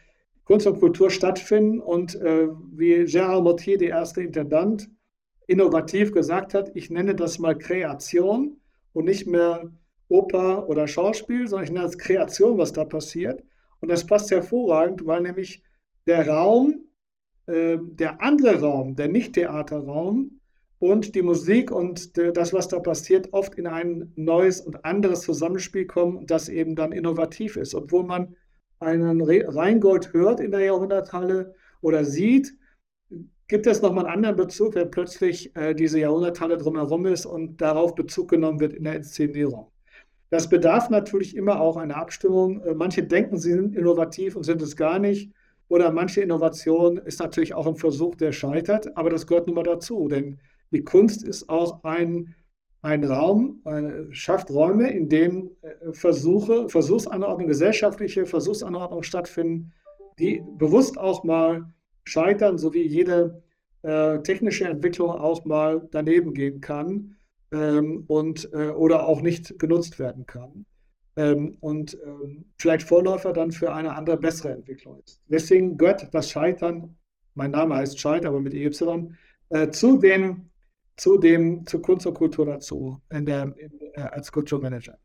Kunst 0.45 0.67
und 0.67 0.79
Kultur 0.79 1.09
stattfinden 1.09 1.79
und 1.79 2.15
äh, 2.15 2.47
wie 2.71 3.03
Gérard 3.03 3.43
Mottier, 3.43 3.77
der 3.77 3.89
erste 3.89 4.21
Intendant, 4.21 4.89
innovativ 5.47 6.11
gesagt 6.11 6.53
hat, 6.53 6.71
ich 6.73 6.89
nenne 6.89 7.15
das 7.15 7.39
mal 7.39 7.57
Kreation 7.57 8.57
und 8.93 9.05
nicht 9.05 9.27
mehr 9.27 9.71
Oper 10.09 10.67
oder 10.69 10.87
Schauspiel, 10.87 11.47
sondern 11.47 11.65
ich 11.65 11.71
nenne 11.71 11.85
es 11.85 11.97
Kreation, 11.97 12.57
was 12.57 12.73
da 12.73 12.85
passiert. 12.85 13.43
Und 13.79 13.89
das 13.89 14.05
passt 14.05 14.31
hervorragend, 14.31 15.05
weil 15.05 15.21
nämlich 15.21 15.63
der 16.07 16.27
Raum, 16.27 16.85
äh, 17.47 17.77
der 17.81 18.21
andere 18.21 18.61
Raum, 18.61 18.95
der 18.95 19.07
Nicht-Theaterraum 19.07 20.39
und 20.79 21.15
die 21.15 21.21
Musik 21.21 21.71
und 21.71 22.17
das, 22.17 22.53
was 22.53 22.67
da 22.67 22.79
passiert, 22.79 23.31
oft 23.31 23.55
in 23.55 23.67
ein 23.67 24.11
neues 24.15 24.61
und 24.61 24.83
anderes 24.83 25.21
Zusammenspiel 25.21 25.85
kommen, 25.85 26.27
das 26.27 26.49
eben 26.49 26.75
dann 26.75 26.91
innovativ 26.91 27.55
ist, 27.55 27.73
obwohl 27.73 28.03
man 28.03 28.35
einen 28.79 29.21
Rheingold 29.21 30.13
hört 30.13 30.39
in 30.39 30.51
der 30.51 30.59
Jahrhunderthalle 30.61 31.55
oder 31.81 32.03
sieht, 32.03 32.53
gibt 33.47 33.67
es 33.67 33.81
nochmal 33.81 34.05
einen 34.05 34.15
anderen 34.15 34.35
Bezug, 34.35 34.75
wenn 34.75 34.91
plötzlich 34.91 35.55
äh, 35.55 35.73
diese 35.73 35.99
Jahrhunderthalle 35.99 36.57
drumherum 36.57 37.05
ist 37.05 37.25
und 37.25 37.61
darauf 37.61 37.95
Bezug 37.95 38.29
genommen 38.29 38.59
wird 38.59 38.73
in 38.73 38.83
der 38.83 38.95
Inszenierung. 38.95 39.72
Das 40.33 40.49
bedarf 40.49 40.89
natürlich 40.89 41.37
immer 41.37 41.61
auch 41.61 41.77
einer 41.77 41.95
Abstimmung. 41.95 42.63
Äh, 42.63 42.73
manche 42.73 43.03
denken, 43.03 43.37
sie 43.37 43.51
sind 43.51 43.75
innovativ 43.75 44.35
und 44.35 44.41
sind 44.41 44.63
es 44.63 44.75
gar 44.75 44.97
nicht. 44.97 45.31
Oder 45.67 45.91
manche 45.91 46.21
Innovation 46.21 46.97
ist 46.97 47.19
natürlich 47.19 47.53
auch 47.53 47.67
ein 47.67 47.75
Versuch, 47.75 48.15
der 48.15 48.31
scheitert, 48.31 48.97
aber 48.97 49.11
das 49.11 49.27
gehört 49.27 49.45
nun 49.45 49.55
mal 49.57 49.63
dazu, 49.63 50.07
denn 50.07 50.39
die 50.71 50.83
Kunst 50.83 51.23
ist 51.23 51.49
auch 51.49 51.83
ein, 51.83 52.33
ein 52.81 53.03
Raum, 53.03 53.61
äh, 53.65 54.11
schafft 54.11 54.49
Räume, 54.49 54.89
in 54.89 55.07
denen 55.07 55.51
äh, 55.61 55.93
Versuche, 55.93 56.67
Versuchsanordnungen, 56.67 57.47
gesellschaftliche 57.47 58.25
Versuchsanordnungen 58.25 59.03
stattfinden, 59.03 59.71
die 60.17 60.41
bewusst 60.57 60.97
auch 60.97 61.23
mal 61.23 61.71
scheitern, 62.05 62.57
so 62.57 62.73
wie 62.73 62.87
jede 62.87 63.43
äh, 63.83 64.17
technische 64.23 64.65
Entwicklung 64.65 65.11
auch 65.11 65.45
mal 65.45 65.87
daneben 65.91 66.33
gehen 66.33 66.59
kann 66.59 67.17
ähm, 67.53 68.03
und, 68.07 68.49
äh, 68.53 68.69
oder 68.69 69.07
auch 69.07 69.21
nicht 69.21 69.57
genutzt 69.59 69.99
werden 69.99 70.25
kann 70.25 70.65
ähm, 71.15 71.57
und 71.61 71.97
ähm, 72.03 72.45
vielleicht 72.57 72.87
Vorläufer 72.87 73.31
dann 73.31 73.51
für 73.51 73.73
eine 73.73 73.95
andere, 73.95 74.17
bessere 74.17 74.51
Entwicklung 74.51 74.99
ist. 75.03 75.21
Deswegen 75.27 75.77
gehört 75.77 76.13
das 76.13 76.29
Scheitern, 76.29 76.97
mein 77.35 77.51
Name 77.51 77.75
heißt 77.75 77.99
Scheit, 77.99 78.25
aber 78.25 78.41
mit 78.41 78.53
EY, 78.53 78.71
äh, 79.49 79.69
zu 79.69 79.97
den 79.97 80.49
zu 80.95 81.17
dem, 81.17 81.65
zu 81.65 81.81
Kunst 81.81 82.05
und 82.05 82.13
Kultur 82.13 82.45
dazu 82.45 83.01
in 83.09 83.25
der, 83.25 83.55
in, 83.57 83.79
äh, 83.93 84.01
als 84.01 84.31
Kulturmanager. 84.31 84.97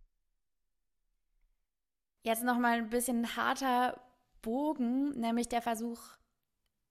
Jetzt 2.24 2.44
nochmal 2.44 2.78
ein 2.78 2.90
bisschen 2.90 3.36
harter 3.36 4.00
Bogen, 4.42 5.10
nämlich 5.18 5.48
der 5.48 5.62
Versuch, 5.62 5.98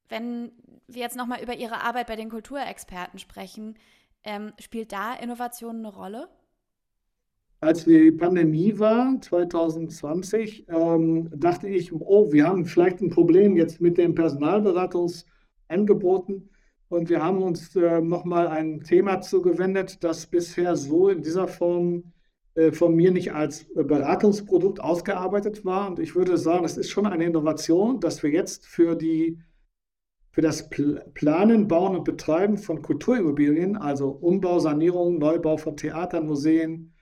wenn 0.09 0.51
wir 0.87 1.01
jetzt 1.01 1.15
nochmal 1.15 1.43
über 1.43 1.53
Ihre 1.53 1.81
Arbeit 1.81 2.07
bei 2.07 2.15
den 2.15 2.29
Kulturexperten 2.29 3.19
sprechen, 3.19 3.77
ähm, 4.27 4.53
spielt 4.59 4.91
da 4.91 5.15
Innovation 5.15 5.77
eine 5.77 5.91
Rolle? 5.91 6.29
als 7.59 7.85
die 7.85 8.11
Pandemie 8.11 8.77
war, 8.77 9.19
2020, 9.19 10.67
ähm, 10.69 11.31
dachte 11.35 11.67
ich, 11.67 11.91
oh, 11.93 12.31
wir 12.31 12.47
haben 12.47 12.65
vielleicht 12.65 13.01
ein 13.01 13.09
Problem 13.09 13.55
jetzt 13.55 13.81
mit 13.81 13.97
den 13.97 14.13
Personalberatungsangeboten. 14.13 16.51
Und 16.89 17.09
wir 17.09 17.23
haben 17.23 17.41
uns 17.41 17.75
äh, 17.75 17.99
nochmal 17.99 18.47
ein 18.47 18.81
Thema 18.81 19.21
zugewendet, 19.21 20.03
das 20.03 20.27
bisher 20.27 20.75
so 20.75 21.09
in 21.09 21.21
dieser 21.21 21.47
Form 21.47 22.13
äh, 22.53 22.71
von 22.71 22.95
mir 22.95 23.11
nicht 23.11 23.33
als 23.33 23.65
Beratungsprodukt 23.73 24.79
ausgearbeitet 24.79 25.65
war. 25.65 25.89
Und 25.89 25.99
ich 25.99 26.15
würde 26.15 26.37
sagen, 26.37 26.63
es 26.63 26.77
ist 26.77 26.89
schon 26.89 27.07
eine 27.07 27.25
Innovation, 27.25 27.99
dass 27.99 28.23
wir 28.23 28.29
jetzt 28.29 28.65
für 28.65 28.95
die 28.95 29.37
für 30.37 30.41
das 30.43 30.69
Planen, 30.69 31.67
Bauen 31.67 31.95
und 31.95 32.03
Betreiben 32.03 32.59
von 32.59 32.83
Kulturimmobilien, 32.83 33.75
also 33.75 34.09
Umbau, 34.09 34.59
Sanierung, 34.59 35.17
Neubau 35.17 35.57
von 35.57 35.75
Theatern, 35.75 36.27
Museen, 36.27 36.93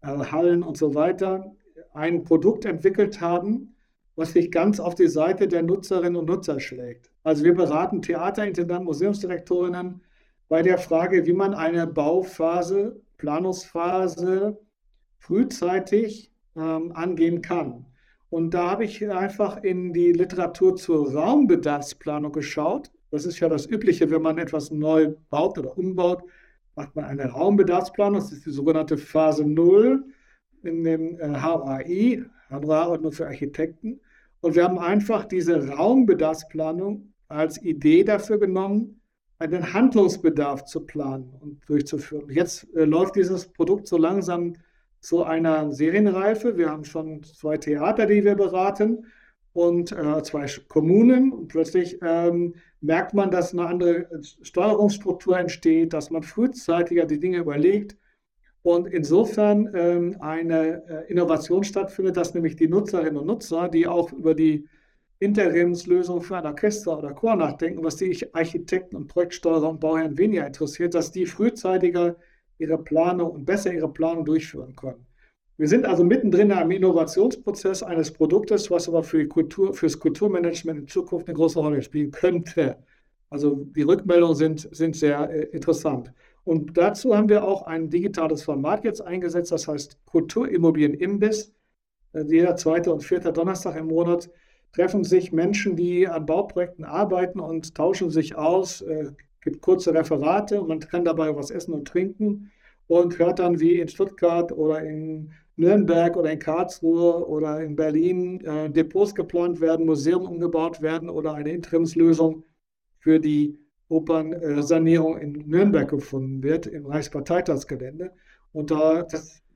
äh, 0.00 0.08
Hallen 0.08 0.64
und 0.64 0.76
so 0.76 0.92
weiter 0.96 1.54
ein 1.94 2.24
Produkt 2.24 2.64
entwickelt 2.64 3.20
haben, 3.20 3.76
was 4.16 4.32
sich 4.32 4.50
ganz 4.50 4.80
auf 4.80 4.96
die 4.96 5.06
Seite 5.06 5.46
der 5.46 5.62
Nutzerinnen 5.62 6.16
und 6.16 6.28
Nutzer 6.28 6.58
schlägt. 6.58 7.12
Also 7.22 7.44
wir 7.44 7.54
beraten 7.54 8.02
Theaterintendanten, 8.02 8.86
Museumsdirektorinnen 8.86 10.02
bei 10.48 10.62
der 10.62 10.76
Frage, 10.76 11.26
wie 11.26 11.32
man 11.32 11.54
eine 11.54 11.86
Bauphase, 11.86 13.00
Planungsphase 13.18 14.58
frühzeitig 15.20 16.32
ähm, 16.56 16.90
angehen 16.90 17.40
kann. 17.40 17.86
Und 18.30 18.54
da 18.54 18.70
habe 18.70 18.84
ich 18.84 19.08
einfach 19.10 19.62
in 19.62 19.92
die 19.92 20.12
Literatur 20.12 20.76
zur 20.76 21.12
Raumbedarfsplanung 21.12 22.32
geschaut. 22.32 22.90
Das 23.10 23.26
ist 23.26 23.40
ja 23.40 23.48
das 23.48 23.66
Übliche, 23.66 24.10
wenn 24.10 24.22
man 24.22 24.38
etwas 24.38 24.70
neu 24.70 25.14
baut 25.30 25.58
oder 25.58 25.76
umbaut, 25.76 26.22
macht 26.76 26.94
man 26.94 27.04
eine 27.04 27.26
Raumbedarfsplanung, 27.26 28.20
das 28.20 28.32
ist 28.32 28.46
die 28.46 28.52
sogenannte 28.52 28.96
Phase 28.96 29.44
0 29.44 30.04
in 30.62 30.84
dem 30.84 31.18
HAI, 31.18 32.24
Handelsordnung 32.48 33.12
für 33.12 33.26
Architekten. 33.26 34.00
Und 34.40 34.54
wir 34.54 34.64
haben 34.64 34.78
einfach 34.78 35.24
diese 35.24 35.68
Raumbedarfsplanung 35.68 37.12
als 37.28 37.60
Idee 37.62 38.04
dafür 38.04 38.38
genommen, 38.38 39.00
einen 39.38 39.72
Handlungsbedarf 39.72 40.64
zu 40.64 40.84
planen 40.84 41.34
und 41.40 41.68
durchzuführen. 41.68 42.28
Jetzt 42.30 42.68
äh, 42.74 42.84
läuft 42.84 43.16
dieses 43.16 43.48
Produkt 43.48 43.86
so 43.88 43.96
langsam 43.96 44.54
zu 45.00 45.24
einer 45.24 45.72
Serienreife. 45.72 46.56
Wir 46.56 46.70
haben 46.70 46.84
schon 46.84 47.22
zwei 47.22 47.56
Theater, 47.56 48.06
die 48.06 48.24
wir 48.24 48.34
beraten 48.34 49.06
und 49.52 49.92
äh, 49.92 50.22
zwei 50.22 50.46
Kommunen. 50.68 51.32
Und 51.32 51.48
plötzlich 51.48 51.98
ähm, 52.02 52.54
merkt 52.80 53.14
man, 53.14 53.30
dass 53.30 53.52
eine 53.52 53.66
andere 53.66 54.08
Steuerungsstruktur 54.42 55.38
entsteht, 55.38 55.92
dass 55.92 56.10
man 56.10 56.22
frühzeitiger 56.22 57.06
die 57.06 57.20
Dinge 57.20 57.38
überlegt 57.38 57.96
und 58.62 58.88
insofern 58.88 59.70
ähm, 59.74 60.16
eine 60.20 60.82
äh, 60.86 61.10
Innovation 61.10 61.64
stattfindet, 61.64 62.16
dass 62.16 62.34
nämlich 62.34 62.56
die 62.56 62.68
Nutzerinnen 62.68 63.16
und 63.16 63.26
Nutzer, 63.26 63.68
die 63.68 63.86
auch 63.86 64.12
über 64.12 64.34
die 64.34 64.68
Interimslösung 65.18 66.22
für 66.22 66.36
ein 66.36 66.46
Orchester 66.46 66.98
oder 66.98 67.14
Chor 67.14 67.36
nachdenken, 67.36 67.84
was 67.84 67.96
die 67.96 68.26
Architekten 68.34 68.96
und 68.96 69.08
Projektsteuerer 69.08 69.68
und 69.68 69.80
Bauherren 69.80 70.18
weniger 70.18 70.46
interessiert, 70.46 70.94
dass 70.94 71.10
die 71.10 71.26
frühzeitiger 71.26 72.16
ihre 72.60 72.78
Planung 72.78 73.30
und 73.30 73.44
besser 73.44 73.72
ihre 73.72 73.92
Planung 73.92 74.24
durchführen 74.24 74.74
können. 74.76 75.06
Wir 75.56 75.68
sind 75.68 75.84
also 75.84 76.04
mittendrin 76.04 76.52
am 76.52 76.70
Innovationsprozess 76.70 77.82
eines 77.82 78.10
Produktes, 78.10 78.70
was 78.70 78.88
aber 78.88 79.02
für 79.02 79.26
Kultur, 79.28 79.74
fürs 79.74 79.98
Kulturmanagement 79.98 80.80
in 80.80 80.88
Zukunft 80.88 81.28
eine 81.28 81.36
große 81.36 81.58
Rolle 81.58 81.82
spielen 81.82 82.10
könnte. 82.10 82.78
Also 83.28 83.66
die 83.76 83.82
Rückmeldungen 83.82 84.34
sind, 84.34 84.68
sind 84.74 84.96
sehr 84.96 85.30
äh, 85.30 85.42
interessant. 85.52 86.12
Und 86.44 86.76
dazu 86.78 87.14
haben 87.14 87.28
wir 87.28 87.44
auch 87.44 87.62
ein 87.62 87.90
digitales 87.90 88.42
Format 88.42 88.84
jetzt 88.84 89.02
eingesetzt, 89.02 89.52
das 89.52 89.68
heißt 89.68 89.98
Kulturimmobilien 90.06 90.94
Imbiss. 90.94 91.52
Äh, 92.14 92.24
jeder 92.28 92.56
zweite 92.56 92.92
und 92.92 93.04
vierte 93.04 93.32
Donnerstag 93.32 93.76
im 93.76 93.88
Monat 93.88 94.30
treffen 94.72 95.04
sich 95.04 95.30
Menschen, 95.30 95.76
die 95.76 96.08
an 96.08 96.26
Bauprojekten 96.26 96.84
arbeiten 96.84 97.38
und 97.38 97.74
tauschen 97.74 98.10
sich 98.10 98.34
aus. 98.34 98.80
Äh, 98.80 99.12
gibt 99.40 99.62
kurze 99.62 99.94
Referate 99.94 100.60
und 100.60 100.68
man 100.68 100.80
kann 100.80 101.04
dabei 101.04 101.34
was 101.34 101.50
essen 101.50 101.72
und 101.72 101.86
trinken 101.86 102.50
und 102.86 103.18
hört 103.18 103.38
dann, 103.38 103.60
wie 103.60 103.80
in 103.80 103.88
Stuttgart 103.88 104.52
oder 104.52 104.82
in 104.82 105.32
Nürnberg 105.56 106.16
oder 106.16 106.32
in 106.32 106.38
Karlsruhe 106.38 107.26
oder 107.26 107.62
in 107.62 107.76
Berlin 107.76 108.40
äh, 108.44 108.70
Depots 108.70 109.14
geplant 109.14 109.60
werden, 109.60 109.86
Museum 109.86 110.22
umgebaut 110.22 110.80
werden 110.80 111.08
oder 111.08 111.34
eine 111.34 111.50
Interimslösung 111.50 112.44
für 112.98 113.20
die 113.20 113.58
Opernsanierung 113.88 115.18
in 115.18 115.32
Nürnberg 115.46 115.88
gefunden 115.88 116.42
wird, 116.42 116.66
im 116.66 116.86
Reichsparteitagsgelände. 116.86 118.12
Und 118.52 118.70
da 118.70 119.06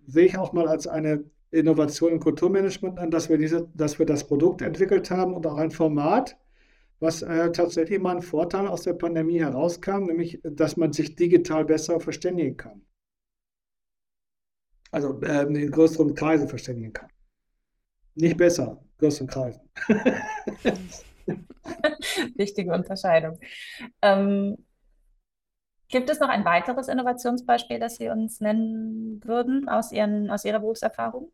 sehe 0.06 0.26
ich 0.26 0.38
auch 0.38 0.52
mal 0.52 0.68
als 0.68 0.86
eine 0.86 1.24
Innovation 1.50 2.12
im 2.12 2.20
Kulturmanagement 2.20 2.98
an, 2.98 3.10
dass 3.10 3.28
wir, 3.28 3.38
diese, 3.38 3.68
dass 3.74 3.98
wir 3.98 4.06
das 4.06 4.26
Produkt 4.26 4.60
entwickelt 4.60 5.10
haben 5.10 5.34
und 5.34 5.46
auch 5.46 5.56
ein 5.56 5.70
Format, 5.70 6.36
was 7.04 7.22
äh, 7.22 7.52
tatsächlich 7.52 8.00
mal 8.00 8.16
ein 8.16 8.22
Vorteil 8.22 8.66
aus 8.66 8.82
der 8.82 8.94
Pandemie 8.94 9.38
herauskam, 9.38 10.06
nämlich, 10.06 10.40
dass 10.42 10.76
man 10.76 10.92
sich 10.92 11.14
digital 11.14 11.64
besser 11.64 12.00
verständigen 12.00 12.56
kann 12.56 12.82
also 14.94 15.20
äh, 15.22 15.42
in 15.42 15.70
größeren 15.70 16.14
Kreisen 16.14 16.48
verständigen 16.48 16.92
kann. 16.92 17.08
Nicht 18.14 18.36
besser, 18.36 18.80
größeren 18.98 19.26
Kreisen. 19.26 19.60
Wichtige 22.36 22.72
Unterscheidung. 22.72 23.40
Ähm, 24.00 24.56
gibt 25.88 26.08
es 26.10 26.20
noch 26.20 26.28
ein 26.28 26.44
weiteres 26.44 26.86
Innovationsbeispiel, 26.86 27.80
das 27.80 27.96
Sie 27.96 28.08
uns 28.08 28.40
nennen 28.40 29.20
würden 29.24 29.68
aus, 29.68 29.90
Ihren, 29.90 30.30
aus 30.30 30.44
Ihrer 30.44 30.60
Berufserfahrung? 30.60 31.32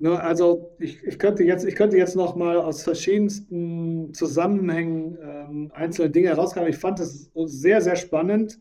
Ne, 0.00 0.20
also 0.20 0.76
ich, 0.78 1.02
ich, 1.02 1.18
könnte 1.18 1.42
jetzt, 1.42 1.64
ich 1.64 1.74
könnte 1.74 1.96
jetzt 1.96 2.14
noch 2.14 2.36
mal 2.36 2.56
aus 2.56 2.82
verschiedensten 2.84 4.14
Zusammenhängen 4.14 5.18
ähm, 5.20 5.72
einzelne 5.74 6.10
Dinge 6.10 6.28
herauskramen. 6.28 6.70
Ich 6.70 6.78
fand 6.78 7.00
es 7.00 7.32
sehr, 7.34 7.80
sehr 7.80 7.96
spannend. 7.96 8.60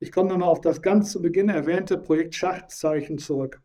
Ich 0.00 0.12
komme 0.12 0.30
nochmal 0.30 0.48
auf 0.48 0.62
das 0.62 0.80
ganz 0.80 1.12
zu 1.12 1.20
Beginn 1.20 1.50
erwähnte 1.50 1.98
Projekt 1.98 2.34
Schachtzeichen 2.34 3.18
zurück. 3.18 3.60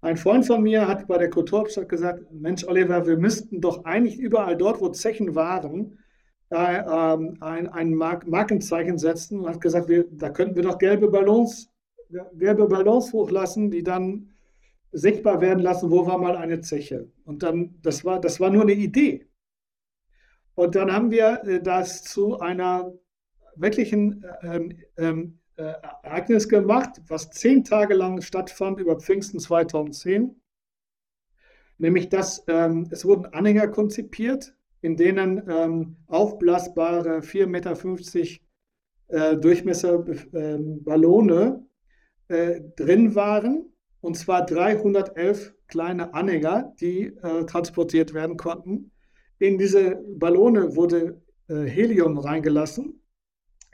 Ein 0.00 0.16
Freund 0.16 0.44
von 0.44 0.62
mir 0.62 0.88
hat 0.88 1.06
bei 1.06 1.18
der 1.18 1.30
Kulturhauptstadt 1.30 1.88
gesagt, 1.88 2.24
Mensch 2.32 2.64
Oliver, 2.64 3.06
wir 3.06 3.16
müssten 3.16 3.60
doch 3.60 3.84
eigentlich 3.84 4.18
überall 4.18 4.56
dort, 4.56 4.80
wo 4.80 4.88
Zechen 4.88 5.36
waren, 5.36 5.98
äh, 6.50 6.56
ein, 6.56 7.68
ein 7.68 7.94
Mark 7.94 8.26
Markenzeichen 8.26 8.98
setzen 8.98 9.40
und 9.40 9.48
hat 9.48 9.60
gesagt, 9.60 9.88
wir, 9.88 10.04
da 10.10 10.30
könnten 10.30 10.56
wir 10.56 10.62
doch 10.64 10.78
gelbe 10.78 11.08
Ballons, 11.08 11.70
gelbe 12.34 12.66
Ballons 12.66 13.12
hochlassen, 13.12 13.70
die 13.70 13.82
dann 13.82 14.35
sichtbar 14.96 15.40
werden 15.40 15.60
lassen, 15.60 15.90
wo 15.90 16.06
war 16.06 16.18
mal 16.18 16.36
eine 16.36 16.60
Zeche. 16.60 17.10
Und 17.24 17.42
dann, 17.42 17.78
das 17.82 18.04
war, 18.04 18.20
das 18.20 18.40
war 18.40 18.50
nur 18.50 18.62
eine 18.62 18.72
Idee. 18.72 19.26
Und 20.54 20.74
dann 20.74 20.92
haben 20.92 21.10
wir 21.10 21.42
äh, 21.44 21.62
das 21.62 22.02
zu 22.02 22.40
einer 22.40 22.92
wirklichen 23.56 24.24
ähm, 24.42 24.78
ähm, 24.96 25.38
äh, 25.56 25.72
Ereignis 26.02 26.48
gemacht, 26.48 27.02
was 27.08 27.30
zehn 27.30 27.64
Tage 27.64 27.94
lang 27.94 28.20
stattfand 28.20 28.80
über 28.80 28.98
Pfingsten 28.98 29.38
2010. 29.38 30.40
Nämlich, 31.78 32.08
dass 32.08 32.44
ähm, 32.48 32.88
es 32.90 33.04
wurden 33.04 33.26
Anhänger 33.26 33.68
konzipiert 33.68 34.56
in 34.86 34.96
denen 34.96 35.42
ähm, 35.48 35.96
aufblasbare 36.06 37.18
4,50 37.18 37.46
Meter 37.46 37.74
äh, 39.08 39.36
Durchmesser 39.36 40.04
äh, 40.32 40.58
Ballone 40.58 41.66
äh, 42.28 42.60
drin 42.76 43.14
waren. 43.14 43.72
Und 44.00 44.16
zwar 44.16 44.46
311 44.46 45.54
kleine 45.68 46.14
Anhänger, 46.14 46.74
die 46.80 47.06
äh, 47.06 47.44
transportiert 47.46 48.14
werden 48.14 48.36
konnten. 48.36 48.90
In 49.38 49.58
diese 49.58 49.96
Ballone 50.16 50.76
wurde 50.76 51.20
äh, 51.48 51.64
Helium 51.64 52.18
reingelassen. 52.18 53.02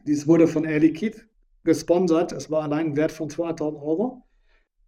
Dies 0.06 0.26
wurde 0.26 0.48
von 0.48 0.64
Air 0.64 0.80
Liquide 0.80 1.18
gesponsert. 1.64 2.32
Es 2.32 2.50
war 2.50 2.62
allein 2.62 2.88
ein 2.88 2.96
Wert 2.96 3.12
von 3.12 3.28
200.000 3.28 3.82
Euro. 3.82 4.22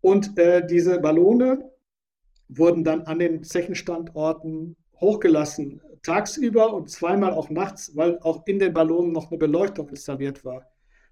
Und 0.01 0.37
äh, 0.39 0.67
diese 0.67 0.99
Ballone 0.99 1.71
wurden 2.49 2.85
dann 2.85 3.03
an 3.03 3.19
den 3.19 3.43
Zechenstandorten 3.43 4.77
hochgelassen, 5.01 5.81
tagsüber 6.03 6.75
und 6.75 6.91
zweimal 6.91 7.33
auch 7.33 7.51
nachts, 7.51 7.97
weil 7.97 8.19
auch 8.21 8.47
in 8.47 8.59
den 8.59 8.73
Ballonen 8.73 9.13
noch 9.13 9.31
eine 9.31 9.39
Beleuchtung 9.39 9.89
installiert 9.89 10.45
war. 10.45 10.67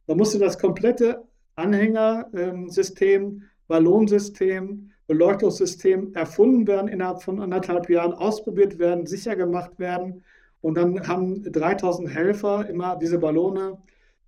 Man 0.06 0.18
musste 0.18 0.38
das 0.38 0.58
komplette 0.58 1.22
Anhängersystem, 1.54 3.44
Ballonsystem, 3.72 4.90
Beleuchtungssystem 5.06 6.12
erfunden 6.14 6.66
werden, 6.66 6.88
innerhalb 6.88 7.22
von 7.22 7.40
anderthalb 7.40 7.88
Jahren 7.88 8.12
ausprobiert 8.12 8.78
werden, 8.78 9.06
sicher 9.06 9.34
gemacht 9.34 9.78
werden. 9.78 10.22
Und 10.60 10.74
dann 10.76 11.08
haben 11.08 11.42
3000 11.42 12.10
Helfer 12.10 12.68
immer 12.68 12.96
diese 12.96 13.18
Ballone 13.18 13.78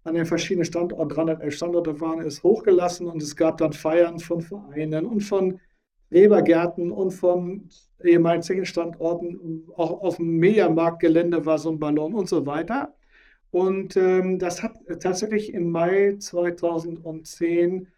an 0.02 0.14
den 0.14 0.24
verschiedenen 0.24 0.64
Standorten, 0.64 1.14
311 1.14 1.54
Standorte 1.54 2.00
waren 2.00 2.20
es, 2.20 2.42
hochgelassen 2.42 3.06
und 3.06 3.22
es 3.22 3.36
gab 3.36 3.58
dann 3.58 3.74
Feiern 3.74 4.18
von 4.18 4.40
Vereinen 4.40 5.04
und 5.04 5.20
von 5.20 5.60
Webergärten 6.08 6.90
und 6.90 7.10
von 7.10 7.68
ehemaligen 8.02 8.42
Zechenstandorten. 8.42 9.68
Auch 9.76 10.00
auf 10.00 10.16
dem 10.16 10.38
Mediamarktgelände 10.38 11.44
war 11.44 11.58
so 11.58 11.70
ein 11.70 11.78
Ballon 11.78 12.14
und 12.14 12.30
so 12.30 12.46
weiter. 12.46 12.94
Und 13.50 13.94
ähm, 13.98 14.38
das 14.38 14.62
hat 14.62 14.72
tatsächlich 15.00 15.52
im 15.52 15.70
Mai 15.70 16.16
2010 16.18 17.88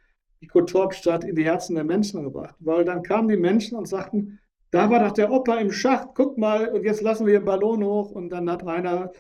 die 0.47 0.53
Kulturhauptstadt 0.53 1.25
in 1.25 1.35
die 1.35 1.45
Herzen 1.45 1.75
der 1.75 1.85
Menschen 1.85 2.23
gebracht, 2.23 2.55
weil 2.61 2.85
dann 2.85 3.03
kamen 3.03 3.29
die 3.29 3.37
Menschen 3.37 3.77
und 3.77 3.89
sagten, 3.89 4.39
da 4.71 4.89
war 4.91 5.01
doch 5.01 5.13
der 5.13 5.33
Opa 5.33 5.57
im 5.57 5.73
Schacht, 5.73 6.11
guck 6.15 6.39
mal, 6.39 6.69
und 6.69 6.85
jetzt 6.85 7.03
lassen 7.03 7.27
wir 7.27 7.41
den 7.41 7.45
Ballon 7.45 7.83
hoch. 7.83 8.13
Und 8.13 8.31
dann 8.31 8.51
hat 8.51 8.67
einer 8.67 9.11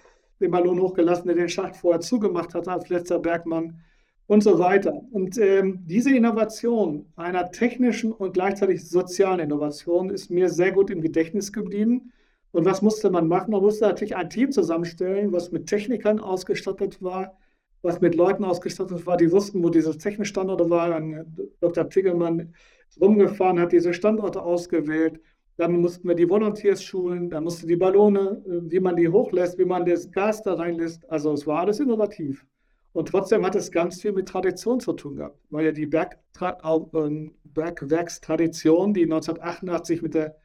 den 0.41 0.51
Ballon 0.51 0.81
hochgelassen, 0.81 1.27
der 1.27 1.35
den 1.35 1.49
Schacht 1.49 1.77
vorher 1.77 2.01
zugemacht 2.01 2.55
hat 2.55 2.69
als 2.69 2.89
letzter 2.89 3.19
Bergmann 3.19 3.81
und 4.29 4.43
so 4.43 4.59
weiter. 4.59 4.93
Und 5.11 5.39
ähm, 5.39 5.83
diese 5.87 6.15
Innovation 6.15 7.07
einer 7.17 7.51
technischen 7.51 8.13
und 8.13 8.35
gleichzeitig 8.35 8.89
sozialen 8.89 9.41
Innovation 9.41 10.11
ist 10.11 10.31
mir 10.31 10.49
sehr 10.49 10.73
gut 10.73 10.91
im 10.91 11.01
Gedächtnis 11.01 11.53
geblieben. 11.53 12.13
Und 12.53 12.65
was 12.65 12.83
musste 12.83 13.11
man 13.11 13.27
machen? 13.27 13.51
Man 13.51 13.63
musste 13.63 13.87
natürlich 13.87 14.17
ein 14.17 14.31
Team 14.31 14.53
zusammenstellen, 14.53 15.33
was 15.33 15.53
mit 15.53 15.67
Technikern 15.67 16.21
ausgestattet 16.21 17.03
war, 17.03 17.37
was 17.83 18.01
mit 18.01 18.15
Leuten 18.15 18.45
ausgestattet 18.45 19.07
war, 19.07 19.17
die 19.17 19.31
wussten, 19.31 19.63
wo 19.63 19.71
diese 19.71 19.97
Technikstandorte 19.97 20.69
waren. 20.71 21.37
Dr. 21.61 21.89
Tiggelmann 21.89 22.55
ist 22.89 23.01
rumgefahren, 23.01 23.61
hat 23.61 23.73
diese 23.73 23.95
Standorte 23.95 24.43
ausgewählt. 24.43 25.21
Dann 25.57 25.81
mussten 25.81 26.07
wir 26.07 26.15
die 26.15 26.29
Volunteers 26.29 26.83
schulen, 26.83 27.31
dann 27.31 27.45
musste 27.45 27.67
die 27.67 27.77
Ballone, 27.77 28.43
äh, 28.47 28.71
wie 28.71 28.81
man 28.81 28.97
die 28.97 29.09
hochlässt, 29.09 29.59
wie 29.59 29.65
man 29.65 29.87
das 29.87 30.11
Gas 30.11 30.43
da 30.43 30.55
reinlässt. 30.55 31.09
Also 31.11 31.33
es 31.33 31.47
war 31.47 31.61
alles 31.61 31.81
innovativ. 31.81 32.45
Und 32.93 33.09
trotzdem 33.09 33.45
hat 33.45 33.55
es 33.55 33.71
ganz 33.71 34.01
viel 34.01 34.13
mit 34.13 34.29
Tradition 34.29 34.81
zu 34.81 34.95
tun 34.95 35.17
gehabt, 35.17 35.39
weil 35.51 35.67
ja 35.67 35.73
die 35.73 35.85
ähm, 35.85 37.35
Bergwerkstradition, 37.45 38.95
die 38.95 39.03
1988 39.03 40.03
mit 40.03 40.15
der 40.15 40.37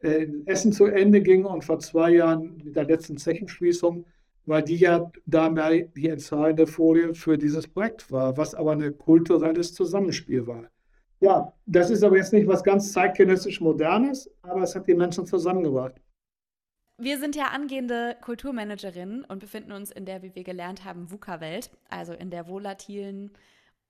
äh, 0.00 0.26
Essen 0.44 0.72
zu 0.72 0.84
Ende 0.84 1.22
ging 1.22 1.44
und 1.44 1.64
vor 1.64 1.78
zwei 1.78 2.10
Jahren 2.10 2.60
mit 2.62 2.76
der 2.76 2.84
letzten 2.84 3.16
Zechenschließung, 3.16 4.04
weil 4.48 4.62
die 4.62 4.76
ja 4.76 5.12
dabei 5.26 5.90
die 5.94 6.08
entscheidende 6.08 6.66
Folie 6.66 7.14
für 7.14 7.36
dieses 7.36 7.68
Projekt 7.68 8.10
war, 8.10 8.36
was 8.36 8.54
aber 8.54 8.72
ein 8.72 8.96
kulturelles 8.96 9.74
Zusammenspiel 9.74 10.46
war. 10.46 10.64
Ja, 11.20 11.52
das 11.66 11.90
ist 11.90 12.02
aber 12.02 12.16
jetzt 12.16 12.32
nicht 12.32 12.46
was 12.46 12.64
ganz 12.64 12.92
zeitgenössisch 12.92 13.60
Modernes, 13.60 14.30
aber 14.42 14.62
es 14.62 14.74
hat 14.74 14.86
die 14.86 14.94
Menschen 14.94 15.26
zusammengebracht. 15.26 16.00
Wir 16.96 17.18
sind 17.18 17.36
ja 17.36 17.48
angehende 17.48 18.16
Kulturmanagerinnen 18.22 19.24
und 19.24 19.38
befinden 19.38 19.72
uns 19.72 19.90
in 19.90 20.06
der, 20.06 20.22
wie 20.22 20.34
wir 20.34 20.44
gelernt 20.44 20.84
haben, 20.84 21.10
VUCA-Welt, 21.10 21.70
also 21.90 22.12
in 22.12 22.30
der 22.30 22.48
volatilen, 22.48 23.32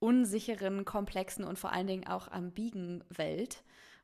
unsicheren, 0.01 0.85
komplexen 0.85 1.45
und 1.45 1.59
vor 1.59 1.73
allen 1.73 1.87
Dingen 1.87 2.07
auch 2.07 2.29
ambigen 2.29 3.05
Welt 3.11 3.63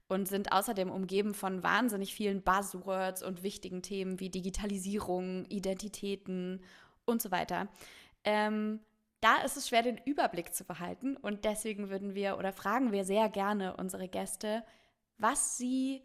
und 0.08 0.28
sind 0.28 0.52
außerdem 0.52 0.90
umgeben 0.90 1.34
von 1.34 1.62
wahnsinnig 1.62 2.14
vielen 2.14 2.42
Buzzwords 2.42 3.22
und 3.22 3.42
wichtigen 3.42 3.82
Themen 3.82 4.20
wie 4.20 4.30
Digitalisierung, 4.30 5.44
Identitäten 5.46 6.62
und 7.04 7.22
so 7.22 7.30
weiter. 7.30 7.68
Ähm, 8.24 8.80
da 9.20 9.38
ist 9.42 9.56
es 9.56 9.68
schwer, 9.68 9.82
den 9.82 10.00
Überblick 10.04 10.54
zu 10.54 10.64
behalten 10.64 11.16
und 11.16 11.44
deswegen 11.44 11.88
würden 11.88 12.14
wir 12.14 12.38
oder 12.38 12.52
fragen 12.52 12.92
wir 12.92 13.04
sehr 13.04 13.28
gerne 13.30 13.76
unsere 13.76 14.08
Gäste, 14.08 14.62
was 15.16 15.56
sie 15.56 16.02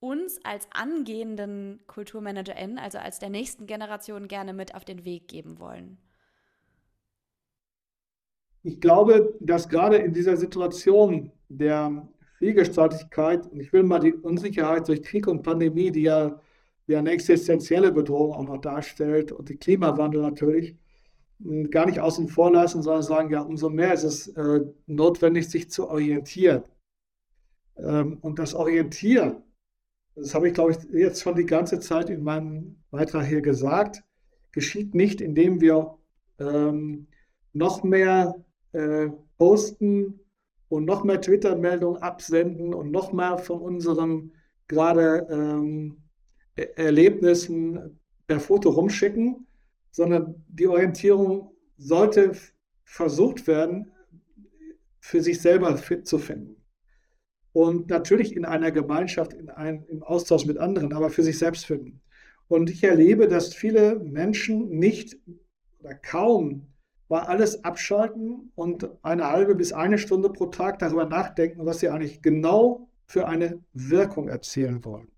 uns 0.00 0.44
als 0.44 0.66
angehenden 0.72 1.80
KulturmanagerInnen, 1.86 2.78
also 2.78 2.98
als 2.98 3.18
der 3.20 3.30
nächsten 3.30 3.66
Generation, 3.66 4.28
gerne 4.28 4.52
mit 4.52 4.74
auf 4.74 4.84
den 4.84 5.04
Weg 5.04 5.28
geben 5.28 5.58
wollen? 5.60 5.96
Ich 8.64 8.80
glaube, 8.80 9.34
dass 9.40 9.68
gerade 9.68 9.96
in 9.96 10.12
dieser 10.12 10.36
Situation 10.36 11.32
der 11.48 12.08
Vielgestaltigkeit, 12.42 13.46
und 13.46 13.60
ich 13.60 13.72
will 13.72 13.82
mal 13.82 14.00
die 14.00 14.14
Unsicherheit 14.14 14.88
durch 14.88 15.02
Krieg 15.02 15.26
und 15.26 15.42
Pandemie, 15.42 15.90
die 15.90 16.02
ja, 16.02 16.40
die 16.88 16.96
eine 16.96 17.10
existenzielle 17.10 17.92
Bedrohung 17.92 18.32
auch 18.32 18.44
noch 18.44 18.60
darstellt, 18.60 19.32
und 19.32 19.48
die 19.48 19.56
Klimawandel 19.56 20.22
natürlich, 20.22 20.76
gar 21.70 21.86
nicht 21.86 22.00
außen 22.00 22.28
vor 22.28 22.52
lassen, 22.52 22.82
sondern 22.82 23.02
sagen, 23.02 23.30
ja, 23.30 23.40
umso 23.40 23.68
mehr 23.68 23.94
ist 23.94 24.04
es 24.04 24.28
äh, 24.28 24.60
notwendig, 24.86 25.48
sich 25.48 25.70
zu 25.70 25.88
orientieren. 25.88 26.62
Ähm, 27.76 28.18
und 28.20 28.38
das 28.38 28.54
Orientieren 28.54 29.42
das 30.14 30.34
habe 30.34 30.48
ich, 30.48 30.54
glaube 30.54 30.72
ich, 30.72 30.78
jetzt 30.92 31.22
schon 31.22 31.36
die 31.36 31.46
ganze 31.46 31.80
Zeit 31.80 32.10
in 32.10 32.22
meinem 32.22 32.76
Beitrag 32.90 33.26
hier 33.26 33.40
gesagt, 33.40 34.02
geschieht 34.52 34.94
nicht, 34.94 35.20
indem 35.20 35.60
wir 35.60 35.96
ähm, 36.38 37.06
noch 37.52 37.82
mehr 37.82 38.34
äh, 38.72 39.08
posten 39.38 40.20
und 40.72 40.86
noch 40.86 41.04
mehr 41.04 41.20
Twitter-Meldungen 41.20 42.00
absenden 42.00 42.72
und 42.72 42.90
noch 42.90 43.12
mehr 43.12 43.36
von 43.36 43.60
unseren 43.60 44.32
gerade 44.68 45.26
ähm, 45.30 45.98
Erlebnissen 46.56 48.00
per 48.26 48.40
Foto 48.40 48.70
rumschicken, 48.70 49.46
sondern 49.90 50.42
die 50.48 50.66
Orientierung 50.66 51.54
sollte 51.76 52.32
versucht 52.84 53.46
werden, 53.46 53.92
für 55.00 55.20
sich 55.20 55.42
selber 55.42 55.76
fit 55.76 56.06
zu 56.06 56.18
finden 56.18 56.56
und 57.52 57.90
natürlich 57.90 58.34
in 58.34 58.46
einer 58.46 58.70
Gemeinschaft, 58.72 59.34
in 59.34 59.50
einem, 59.50 59.84
im 59.88 60.02
Austausch 60.02 60.46
mit 60.46 60.56
anderen, 60.56 60.94
aber 60.94 61.10
für 61.10 61.22
sich 61.22 61.38
selbst 61.38 61.66
finden. 61.66 62.00
Und 62.48 62.70
ich 62.70 62.82
erlebe, 62.82 63.28
dass 63.28 63.54
viele 63.54 63.98
Menschen 63.98 64.70
nicht 64.70 65.18
oder 65.80 65.94
kaum 65.94 66.71
mal 67.12 67.24
alles 67.24 67.62
abschalten 67.62 68.50
und 68.54 68.88
eine 69.02 69.28
halbe 69.28 69.54
bis 69.54 69.74
eine 69.74 69.98
Stunde 69.98 70.30
pro 70.30 70.46
Tag 70.46 70.78
darüber 70.78 71.04
nachdenken, 71.04 71.66
was 71.66 71.80
sie 71.80 71.90
eigentlich 71.90 72.22
genau 72.22 72.88
für 73.04 73.28
eine 73.28 73.62
Wirkung 73.74 74.28
erzielen 74.28 74.82
wollen. 74.82 75.08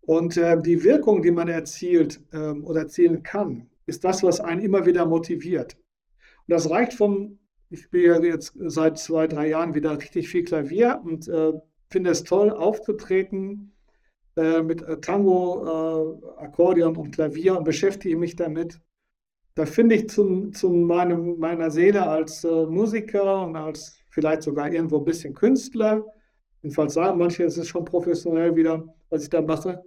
Und 0.00 0.36
äh, 0.36 0.60
die 0.60 0.82
Wirkung, 0.82 1.22
die 1.22 1.30
man 1.30 1.46
erzielt 1.46 2.20
äh, 2.32 2.38
oder 2.38 2.80
erzielen 2.80 3.22
kann, 3.22 3.70
ist 3.86 4.02
das, 4.02 4.24
was 4.24 4.40
einen 4.40 4.60
immer 4.60 4.84
wieder 4.84 5.06
motiviert. 5.06 5.76
Und 5.76 6.48
das 6.48 6.68
reicht 6.68 6.94
vom 6.94 7.38
ich 7.72 7.82
spiele 7.82 8.26
jetzt 8.26 8.54
seit 8.58 8.98
zwei, 8.98 9.28
drei 9.28 9.46
Jahren 9.46 9.76
wieder 9.76 9.96
richtig 9.96 10.28
viel 10.28 10.42
Klavier 10.42 11.00
und 11.04 11.28
äh, 11.28 11.52
finde 11.88 12.10
es 12.10 12.24
toll, 12.24 12.50
aufzutreten 12.50 13.76
äh, 14.34 14.60
mit 14.60 14.84
Tango, 15.02 16.18
äh, 16.18 16.42
Akkordeon 16.42 16.96
und 16.96 17.12
Klavier 17.12 17.56
und 17.56 17.62
beschäftige 17.62 18.16
mich 18.16 18.34
damit. 18.34 18.80
Da 19.60 19.66
finde 19.66 19.94
ich 19.94 20.08
zu, 20.08 20.48
zu 20.52 20.70
meinem, 20.70 21.38
meiner 21.38 21.70
Seele 21.70 22.06
als 22.08 22.44
äh, 22.44 22.64
Musiker 22.64 23.44
und 23.44 23.56
als 23.56 23.98
vielleicht 24.08 24.40
sogar 24.42 24.72
irgendwo 24.72 24.96
ein 24.96 25.04
bisschen 25.04 25.34
Künstler, 25.34 26.02
jedenfalls 26.62 26.94
sagen 26.94 27.18
manche, 27.18 27.44
es 27.44 27.58
ist 27.58 27.68
schon 27.68 27.84
professionell 27.84 28.56
wieder, 28.56 28.82
was 29.10 29.24
ich 29.24 29.28
da 29.28 29.42
mache. 29.42 29.84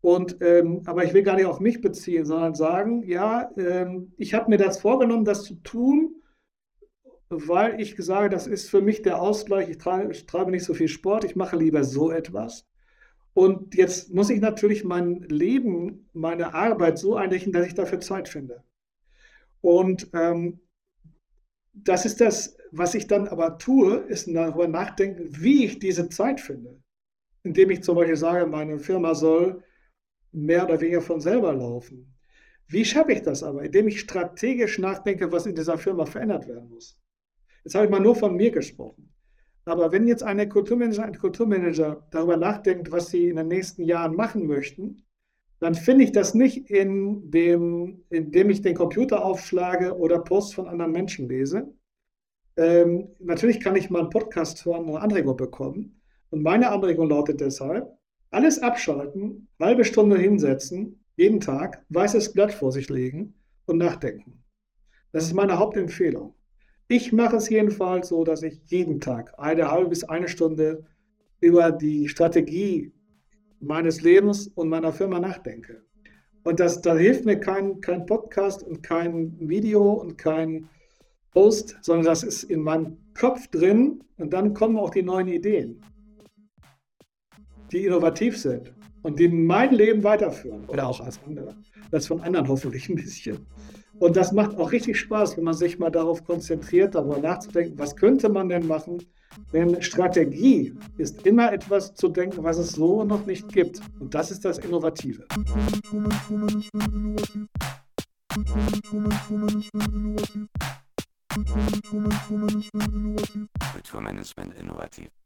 Und, 0.00 0.38
ähm, 0.40 0.82
aber 0.86 1.04
ich 1.04 1.14
will 1.14 1.22
gar 1.22 1.36
nicht 1.36 1.46
auf 1.46 1.60
mich 1.60 1.80
beziehen, 1.80 2.24
sondern 2.24 2.56
sagen, 2.56 3.04
ja, 3.04 3.48
ähm, 3.56 4.12
ich 4.16 4.34
habe 4.34 4.50
mir 4.50 4.58
das 4.58 4.80
vorgenommen, 4.80 5.24
das 5.24 5.44
zu 5.44 5.54
tun 5.62 6.16
weil 7.28 7.80
ich 7.80 7.94
sage, 7.98 8.28
das 8.28 8.48
ist 8.48 8.68
für 8.70 8.80
mich 8.80 9.02
der 9.02 9.20
Ausgleich. 9.22 9.68
Ich 9.68 9.78
treibe, 9.78 10.10
ich 10.10 10.26
treibe 10.26 10.50
nicht 10.50 10.64
so 10.64 10.74
viel 10.74 10.88
Sport, 10.88 11.24
ich 11.24 11.36
mache 11.36 11.56
lieber 11.56 11.84
so 11.84 12.10
etwas. 12.10 12.66
Und 13.34 13.76
jetzt 13.76 14.12
muss 14.12 14.30
ich 14.30 14.40
natürlich 14.40 14.82
mein 14.82 15.20
Leben, 15.28 16.08
meine 16.12 16.54
Arbeit 16.54 16.98
so 16.98 17.14
einrichten, 17.14 17.52
dass 17.52 17.66
ich 17.66 17.74
dafür 17.74 18.00
Zeit 18.00 18.28
finde. 18.28 18.64
Und 19.60 20.08
ähm, 20.12 20.60
das 21.72 22.06
ist 22.06 22.20
das, 22.20 22.56
was 22.72 22.94
ich 22.94 23.06
dann 23.06 23.28
aber 23.28 23.58
tue, 23.58 23.96
ist 24.08 24.28
darüber 24.28 24.68
nachdenken, 24.68 25.28
wie 25.30 25.64
ich 25.64 25.78
diese 25.78 26.08
Zeit 26.08 26.40
finde. 26.40 26.80
Indem 27.42 27.70
ich 27.70 27.82
zum 27.82 27.96
Beispiel 27.96 28.16
sage, 28.16 28.46
meine 28.46 28.78
Firma 28.78 29.14
soll 29.14 29.62
mehr 30.32 30.64
oder 30.64 30.80
weniger 30.80 31.00
von 31.00 31.20
selber 31.20 31.52
laufen. 31.52 32.14
Wie 32.68 32.84
schaffe 32.84 33.12
ich 33.12 33.22
das 33.22 33.42
aber? 33.42 33.62
Indem 33.62 33.88
ich 33.88 34.00
strategisch 34.00 34.78
nachdenke, 34.78 35.30
was 35.30 35.46
in 35.46 35.54
dieser 35.54 35.78
Firma 35.78 36.04
verändert 36.04 36.48
werden 36.48 36.68
muss. 36.68 37.00
Jetzt 37.64 37.74
habe 37.74 37.84
ich 37.84 37.90
mal 37.90 38.00
nur 38.00 38.16
von 38.16 38.34
mir 38.36 38.50
gesprochen. 38.50 39.12
Aber 39.64 39.90
wenn 39.92 40.06
jetzt 40.06 40.22
eine 40.22 40.48
Kulturmanager, 40.48 41.04
ein 41.04 41.18
Kulturmanager 41.18 42.06
darüber 42.10 42.36
nachdenkt, 42.36 42.90
was 42.90 43.08
sie 43.08 43.28
in 43.28 43.36
den 43.36 43.48
nächsten 43.48 43.82
Jahren 43.82 44.14
machen 44.14 44.46
möchten, 44.46 45.05
dann 45.58 45.74
finde 45.74 46.04
ich 46.04 46.12
das 46.12 46.34
nicht 46.34 46.70
in 46.70 47.30
dem, 47.30 48.04
indem 48.10 48.50
ich 48.50 48.62
den 48.62 48.74
Computer 48.74 49.24
aufschlage 49.24 49.96
oder 49.96 50.18
Posts 50.18 50.54
von 50.54 50.68
anderen 50.68 50.92
Menschen 50.92 51.28
lese. 51.28 51.72
Ähm, 52.56 53.08
natürlich 53.18 53.60
kann 53.60 53.76
ich 53.76 53.90
mal 53.90 54.00
einen 54.00 54.10
Podcast 54.10 54.64
hören, 54.64 54.88
eine 54.88 55.00
Anregung 55.00 55.36
bekommen. 55.36 56.00
Und 56.30 56.42
meine 56.42 56.70
Anregung 56.70 57.08
lautet 57.08 57.40
deshalb, 57.40 57.88
alles 58.30 58.58
abschalten, 58.58 59.48
halbe 59.60 59.84
Stunde 59.84 60.18
hinsetzen, 60.18 61.02
jeden 61.16 61.40
Tag, 61.40 61.84
weißes 61.88 62.32
Blatt 62.32 62.52
vor 62.52 62.72
sich 62.72 62.88
legen 62.90 63.34
und 63.66 63.78
nachdenken. 63.78 64.42
Das 65.12 65.24
ist 65.24 65.32
meine 65.32 65.58
Hauptempfehlung. 65.58 66.34
Ich 66.88 67.12
mache 67.12 67.36
es 67.36 67.48
jedenfalls 67.48 68.08
so, 68.08 68.24
dass 68.24 68.42
ich 68.42 68.60
jeden 68.66 69.00
Tag 69.00 69.38
eine 69.38 69.70
halbe 69.70 69.88
bis 69.88 70.04
eine 70.04 70.28
Stunde 70.28 70.84
über 71.40 71.72
die 71.72 72.08
Strategie 72.08 72.92
meines 73.60 74.02
Lebens 74.02 74.48
und 74.48 74.68
meiner 74.68 74.92
Firma 74.92 75.18
nachdenke. 75.18 75.82
Und 76.44 76.60
das, 76.60 76.80
da 76.80 76.96
hilft 76.96 77.24
mir 77.24 77.40
kein, 77.40 77.80
kein 77.80 78.06
Podcast 78.06 78.62
und 78.62 78.82
kein 78.82 79.36
Video 79.40 79.92
und 79.92 80.16
kein 80.16 80.68
Post, 81.32 81.76
sondern 81.82 82.06
das 82.06 82.22
ist 82.22 82.44
in 82.44 82.62
meinem 82.62 82.98
Kopf 83.18 83.48
drin 83.48 84.02
und 84.16 84.32
dann 84.32 84.54
kommen 84.54 84.78
auch 84.78 84.90
die 84.90 85.02
neuen 85.02 85.28
Ideen, 85.28 85.82
die 87.72 87.84
innovativ 87.84 88.38
sind 88.38 88.72
und 89.02 89.18
die 89.18 89.28
mein 89.28 89.74
Leben 89.74 90.02
weiterführen 90.02 90.64
oder 90.66 90.86
auch 90.86 91.00
als 91.00 91.20
andere. 91.26 91.56
Das 91.90 92.06
von 92.06 92.20
anderen 92.20 92.48
hoffentlich 92.48 92.88
ein 92.88 92.96
bisschen. 92.96 93.46
Und 93.98 94.16
das 94.16 94.32
macht 94.32 94.56
auch 94.58 94.72
richtig 94.72 94.98
Spaß, 94.98 95.36
wenn 95.36 95.44
man 95.44 95.54
sich 95.54 95.78
mal 95.78 95.90
darauf 95.90 96.24
konzentriert, 96.24 96.94
darüber 96.94 97.18
nachzudenken, 97.18 97.78
was 97.78 97.96
könnte 97.96 98.28
man 98.28 98.48
denn 98.48 98.66
machen, 98.66 99.02
denn 99.52 99.80
Strategie 99.82 100.74
ist 100.98 101.26
immer 101.26 101.52
etwas 101.52 101.94
zu 101.94 102.08
denken, 102.08 102.42
was 102.42 102.58
es 102.58 102.72
so 102.72 103.04
noch 103.04 103.24
nicht 103.26 103.48
gibt. 103.52 103.80
Und 103.98 104.14
das 104.14 104.30
ist 104.30 104.44
das 104.44 104.58
Innovative. 104.58 105.26
Kulturmanagement 113.72 114.54
innovativ. 114.58 115.16